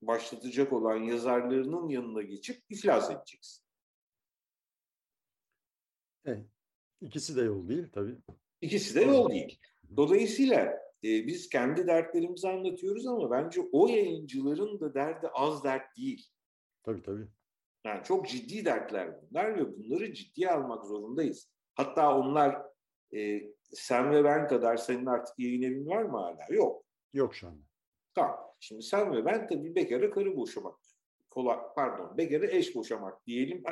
[0.02, 3.64] başlatacak olan yazarlarının yanına geçip iflas edeceksin.
[6.24, 6.46] Evet.
[7.00, 8.16] İkisi de yol değil tabii.
[8.60, 9.60] İkisi de yol değil.
[9.96, 10.64] Dolayısıyla
[11.04, 16.28] e, biz kendi dertlerimizi anlatıyoruz ama bence o yayıncıların da derdi az dert değil.
[16.82, 17.28] Tabii tabii.
[17.84, 21.50] Yani çok ciddi dertler bunlar ve bunları ciddiye almak zorundayız.
[21.74, 22.62] Hatta onlar
[23.14, 26.46] e, sen ve ben kadar senin artık yayın evin var mı hala?
[26.50, 26.84] Yok.
[27.12, 27.62] Yok şu anda.
[28.14, 28.38] Tamam.
[28.60, 30.78] Şimdi sen ve ben tabii bekara karı boşamak.
[31.30, 33.62] Kolay, pardon bekara eş boşamak diyelim.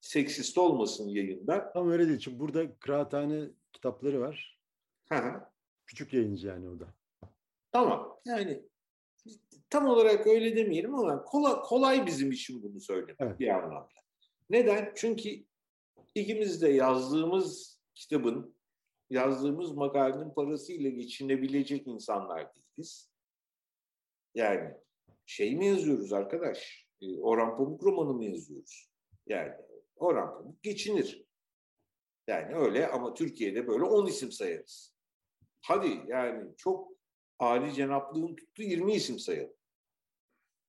[0.00, 1.72] Seksist olmasın yayında.
[1.72, 2.18] Tam öyle değil.
[2.18, 4.60] Çünkü burada kıraathane kitapları var.
[5.86, 6.86] Küçük yayıncı yani o da.
[7.72, 8.20] Tamam.
[8.24, 8.67] Yani
[9.70, 13.40] tam olarak öyle demeyelim ama kolay, kolay bizim için bunu söylemek evet.
[13.40, 13.88] bir anlamda.
[14.50, 14.92] Neden?
[14.94, 15.44] Çünkü
[16.14, 18.54] ikimiz de yazdığımız kitabın,
[19.10, 23.10] yazdığımız makalenin parasıyla geçinebilecek insanlar değiliz.
[24.34, 24.74] Yani
[25.26, 26.88] şey mi yazıyoruz arkadaş?
[27.00, 28.90] E, Orhan Pamuk romanı mı yazıyoruz?
[29.26, 29.52] Yani
[29.96, 31.24] Orhan Pamuk geçinir.
[32.26, 34.94] Yani öyle ama Türkiye'de böyle 10 isim sayarız.
[35.60, 36.92] Hadi yani çok
[37.38, 39.57] âli cenaplığın tuttu 20 isim sayalım.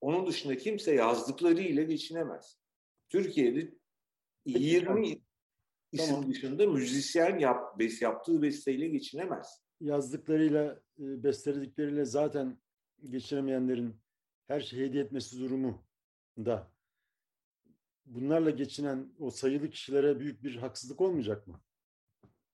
[0.02, 2.58] Onun dışında kimse yazdıklarıyla geçinemez.
[3.10, 3.74] Türkiye'de
[4.46, 5.22] 20
[5.92, 6.30] isim tamam.
[6.30, 9.62] dışında müzisyen yap, bes, yaptığı besteyle geçinemez.
[9.82, 12.58] Yazdıklarıyla, e, besteledikleriyle zaten
[13.10, 13.96] geçiremeyenlerin
[14.48, 15.84] her şeyi hediye etmesi durumu
[16.38, 16.72] da
[18.06, 21.62] bunlarla geçinen o sayılı kişilere büyük bir haksızlık olmayacak mı?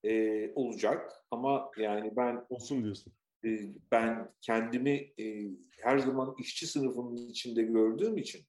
[0.03, 3.13] Ee, olacak ama yani ben olsun diyorsun.
[3.45, 8.41] E, ben kendimi e, her zaman işçi sınıfının içinde gördüğüm için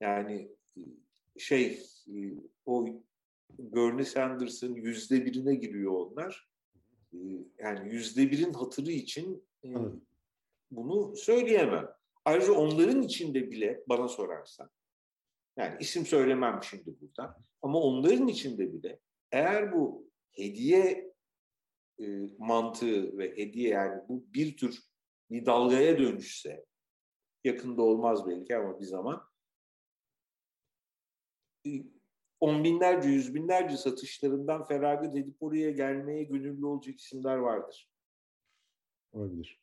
[0.00, 0.80] yani e,
[1.38, 2.14] şey e,
[2.66, 2.86] o
[3.58, 6.48] Bernie Sanders'ın yüzde birine giriyor onlar.
[7.58, 9.44] Yani yüzde birin hatırı için
[10.70, 11.88] bunu söyleyemem.
[12.24, 14.70] Ayrıca onların içinde bile bana sorarsan,
[15.56, 18.98] yani isim söylemem şimdi burada, ama onların içinde bile
[19.32, 21.07] eğer bu hediye
[22.00, 22.06] e,
[22.38, 24.82] mantığı ve hediye yani bu bir tür
[25.30, 26.64] bir dalgaya dönüşse,
[27.44, 29.28] yakında olmaz belki ama bir zaman,
[31.66, 31.70] e,
[32.40, 37.90] on binlerce, yüz binlerce satışlarından feragat edip oraya gelmeye gönüllü olacak isimler vardır.
[39.12, 39.60] Olabilir.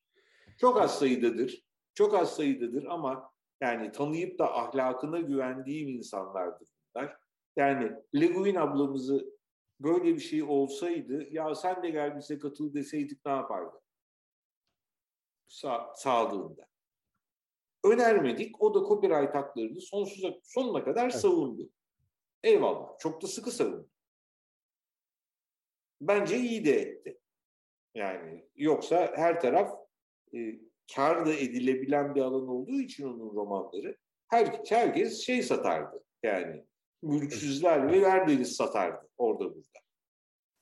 [0.57, 1.65] Çok az sayıdadır.
[1.93, 3.31] Çok az sayıdadır ama
[3.61, 7.17] yani tanıyıp da ahlakına güvendiğim insanlardır bunlar.
[7.55, 9.34] Yani Leguin ablamızı
[9.79, 13.81] böyle bir şey olsaydı ya sen de gel bize katıl deseydik ne yapardı?
[15.47, 16.67] Sa sağlığında.
[17.83, 18.61] Önermedik.
[18.61, 21.15] O da copyright haklarını sonsuza sonuna kadar evet.
[21.15, 21.69] savundu.
[22.43, 22.99] Eyvallah.
[22.99, 23.89] Çok da sıkı savundu.
[26.01, 27.19] Bence iyi de etti.
[27.95, 29.71] Yani yoksa her taraf
[30.33, 30.59] e,
[30.95, 33.97] kar da edilebilen bir alan olduğu için onun romanları
[34.27, 36.03] her, herkes şey satardı.
[36.23, 36.65] Yani
[37.05, 39.79] mülksüzler ve verdeniz satardı orada burada.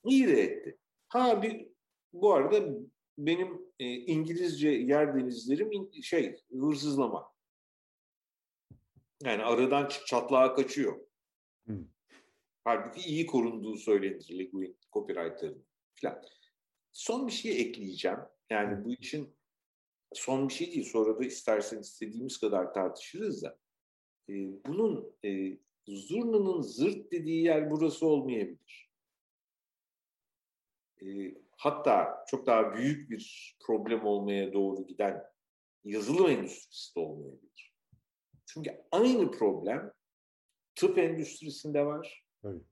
[0.04, 0.78] İyi de etti.
[1.08, 1.68] Ha bir
[2.12, 2.78] bu arada
[3.18, 7.34] benim e, İngilizce yer denizlerim in, şey hırsızlama.
[9.22, 11.06] Yani aradan çatlağa kaçıyor.
[11.66, 11.84] Hmm.
[12.64, 15.64] Halbuki iyi korunduğu söylenir Le Guin copyright'ların
[15.94, 16.22] falan.
[16.92, 18.18] Son bir şey ekleyeceğim.
[18.50, 19.36] Yani bu için
[20.12, 20.84] son bir şey değil.
[20.84, 23.58] Sonra da istersen istediğimiz kadar tartışırız da.
[24.28, 24.32] E,
[24.66, 28.90] bunun e, zurnanın zırt dediği yer burası olmayabilir.
[31.02, 35.22] E, hatta çok daha büyük bir problem olmaya doğru giden
[35.84, 37.74] yazılım endüstrisi de olmayabilir.
[38.46, 39.92] Çünkü aynı problem
[40.74, 42.26] tıp endüstrisinde var.
[42.44, 42.62] Evet.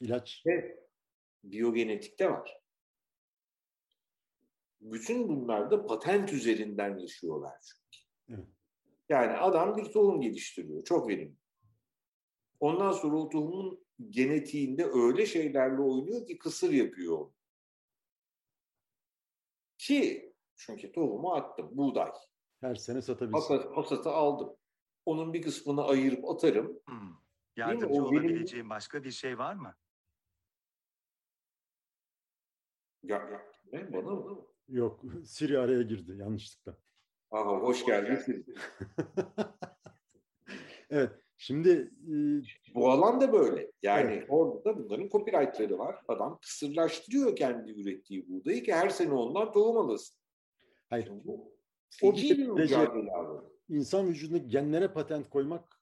[0.00, 0.42] İlaç.
[0.46, 0.80] Ve
[1.44, 2.60] biyogenetikte var.
[4.80, 8.04] Bütün bunlar da patent üzerinden yaşıyorlar çünkü.
[8.28, 8.48] Evet.
[9.08, 10.84] Yani adam bir tohum geliştiriyor.
[10.84, 11.39] Çok verimli.
[12.60, 17.30] Ondan sonra o tohumun genetiğinde öyle şeylerle oynuyor ki kısır yapıyor
[19.78, 21.68] Ki çünkü tohumu attım.
[21.72, 22.12] Buğday.
[22.60, 23.54] Her sene satabilirsin.
[23.54, 24.56] Hasat, hasatı aldım.
[25.06, 26.80] Onun bir kısmını ayırıp atarım.
[26.86, 27.14] Hmm.
[27.56, 28.70] Yardımcı olabileceğim benim...
[28.70, 29.74] başka bir şey var mı?
[33.02, 33.92] Ya, ya ne?
[33.92, 34.46] Bana mı?
[34.68, 36.76] Yok, Siri araya girdi yanlışlıkla.
[37.30, 38.46] Aha, hoş geldin.
[40.90, 41.90] evet, şimdi...
[42.70, 42.74] E...
[42.74, 43.70] Bu alan da böyle.
[43.82, 44.26] Yani evet.
[44.28, 45.96] orada da bunların copyrightları var.
[46.08, 50.16] Adam kısırlaştırıyor kendi ürettiği buğdayı ki her sene ondan tohum alasın.
[50.90, 51.06] Hayır.
[51.06, 51.54] Şimdi bu
[52.02, 53.10] o bir bir mücadele
[53.68, 55.80] İnsan vücudunda genlere patent koymak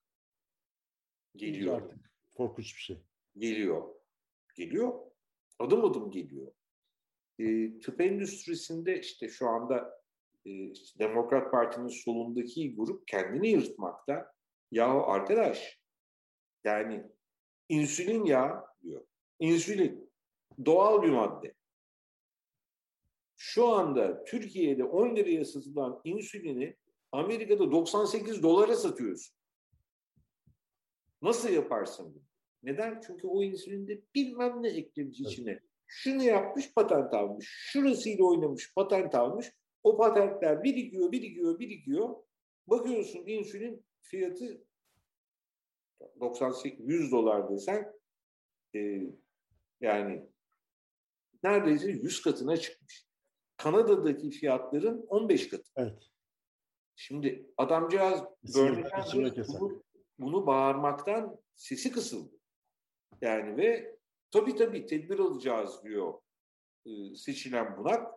[1.36, 2.12] geliyor artık.
[2.36, 3.02] Korkunç bir şey.
[3.36, 3.94] Geliyor.
[4.54, 4.92] Geliyor.
[5.58, 6.52] Adım adım geliyor.
[7.38, 10.02] e, tıp endüstrisinde işte şu anda
[10.44, 14.37] e, işte Demokrat Parti'nin solundaki grup kendini yırtmakta.
[14.70, 15.80] Ya arkadaş
[16.64, 17.04] yani
[17.68, 19.06] insülin ya diyor.
[19.38, 20.10] İnsülin
[20.64, 21.54] doğal bir madde.
[23.36, 26.76] Şu anda Türkiye'de 10 liraya satılan insülini
[27.12, 29.36] Amerika'da 98 dolara satıyorsun.
[31.22, 32.22] Nasıl yaparsın bunu?
[32.62, 33.00] Neden?
[33.06, 35.60] Çünkü o insülinde bilmem ne eklemiş içine.
[35.86, 37.46] Şunu yapmış patent almış.
[37.48, 39.52] Şurasıyla oynamış patent almış.
[39.82, 42.16] O patentler birikiyor, birikiyor, birikiyor.
[42.66, 44.64] Bakıyorsun insülin fiyatı
[46.20, 47.92] 98 100 dolar desen
[48.74, 49.02] e,
[49.80, 50.28] yani
[51.42, 53.06] neredeyse 100 katına çıkmış.
[53.56, 55.70] Kanada'daki fiyatların 15 katı.
[55.76, 56.02] Evet.
[56.96, 58.22] Şimdi adamcağız
[58.54, 59.04] görmeden
[59.48, 59.82] bunu,
[60.18, 62.34] bunu bağırmaktan sesi kısıldı.
[63.20, 63.98] Yani ve
[64.30, 66.14] tabii tabii tedbir alacağız diyor
[66.86, 68.14] e, seçilen bunak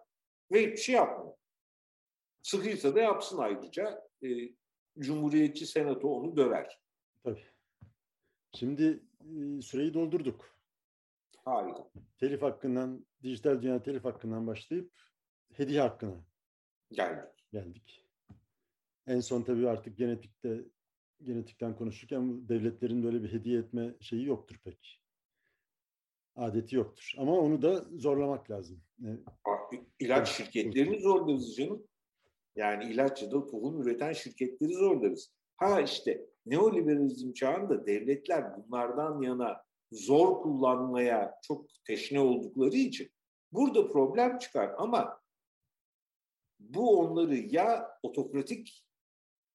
[0.52, 1.34] ve hiçbir şey yapmıyor.
[2.44, 4.08] Sıkıysa da yapsın ayrıca.
[4.24, 4.28] E,
[5.02, 6.82] Cumhuriyetçi Senato onu döver.
[7.24, 7.46] Tabii.
[8.54, 9.04] Şimdi
[9.62, 10.58] süreyi doldurduk.
[11.38, 11.92] Harika.
[12.18, 14.92] Telif hakkından, dijital dünya telif hakkından başlayıp
[15.54, 16.26] hediye hakkına
[16.92, 17.46] geldik.
[17.52, 18.08] geldik.
[19.08, 20.66] En son tabii artık genetikte
[21.24, 25.02] genetikten konuşurken devletlerin böyle bir hediye etme şeyi yoktur pek.
[26.36, 27.14] Adeti yoktur.
[27.18, 28.84] Ama onu da zorlamak lazım.
[30.00, 31.88] İlaç şirketlerini zorlarız canım.
[32.56, 35.34] Yani ilaç ya da tohum üreten şirketleri zorlarız.
[35.58, 43.12] Ha işte neoliberalizm çağında devletler bunlardan yana zor kullanmaya çok teşne oldukları için
[43.52, 44.76] burada problem çıkar.
[44.78, 45.22] Ama
[46.60, 48.86] bu onları ya otokratik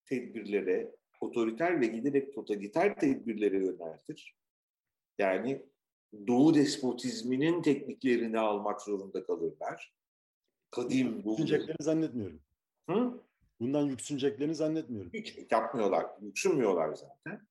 [0.04, 4.36] tedbirlere, otoriter ve giderek totaliter tedbirlere yöneltir.
[5.18, 5.66] Yani
[6.26, 9.94] Doğu despotizminin tekniklerini almak zorunda kalırlar.
[10.70, 12.40] Kadim Yüksüneceklerini zannetmiyorum.
[12.90, 13.20] Hı?
[13.60, 15.10] Bundan yüksüneceklerini zannetmiyorum.
[15.14, 17.46] Hiç yapmıyorlar, yüksünmüyorlar zaten.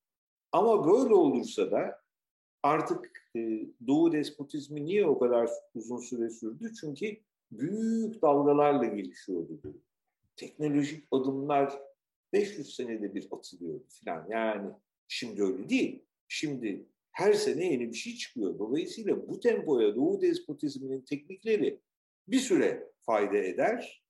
[0.52, 2.02] Ama böyle olursa da
[2.62, 6.72] artık e, Doğu despotizmi niye o kadar uzun süre sürdü?
[6.80, 7.16] Çünkü
[7.50, 9.60] büyük dalgalarla gelişiyordu.
[10.36, 11.78] Teknolojik adımlar
[12.32, 14.26] 500 senede bir atılıyordu falan.
[14.30, 14.70] Yani
[15.08, 16.02] şimdi öyle değil.
[16.28, 18.58] Şimdi her sene yeni bir şey çıkıyor.
[18.58, 21.80] Dolayısıyla bu tempoya Doğu despotizminin teknikleri
[22.28, 24.05] bir süre fayda eder,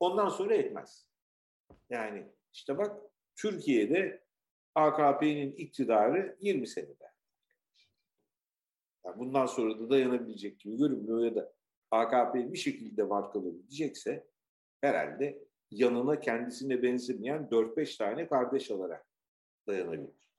[0.00, 1.08] ondan sonra etmez.
[1.90, 3.02] Yani işte bak
[3.36, 4.24] Türkiye'de
[4.74, 7.12] AKP'nin iktidarı 20 senede.
[9.04, 11.52] Yani bundan sonra da dayanabilecek gibi görünmüyor ya da
[11.90, 14.26] AKP bir şekilde var kalabilecekse
[14.80, 19.06] herhalde yanına kendisine benzemeyen 4-5 tane kardeş alarak
[19.66, 20.30] dayanabilir.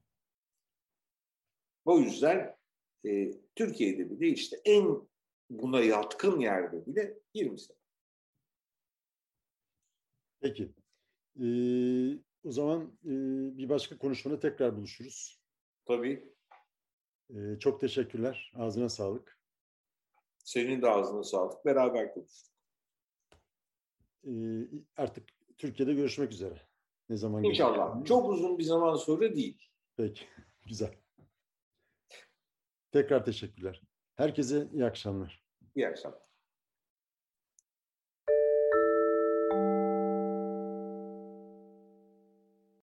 [1.86, 2.58] O yüzden
[3.06, 5.08] e, Türkiye'de bile işte en
[5.50, 7.79] buna yatkın yerde bile 20 sene.
[10.42, 10.74] Peki.
[11.42, 13.12] Ee, o zaman e,
[13.58, 15.42] bir başka konuşmada tekrar buluşuruz.
[15.86, 16.34] Tabii.
[17.30, 18.52] Ee, çok teşekkürler.
[18.56, 19.40] Ağzına sağlık.
[20.38, 21.66] Senin de ağzına sağlık.
[21.66, 22.54] Beraber konuştuk.
[24.28, 24.32] Ee,
[24.98, 26.62] artık Türkiye'de görüşmek üzere.
[27.10, 27.86] Ne zaman İnşallah.
[27.86, 28.08] Görüşmek?
[28.08, 29.70] Çok uzun bir zaman sonra değil.
[29.98, 30.26] Peki.
[30.68, 30.94] Güzel.
[32.92, 33.82] Tekrar teşekkürler.
[34.16, 35.44] Herkese iyi akşamlar.
[35.76, 36.29] İyi akşamlar.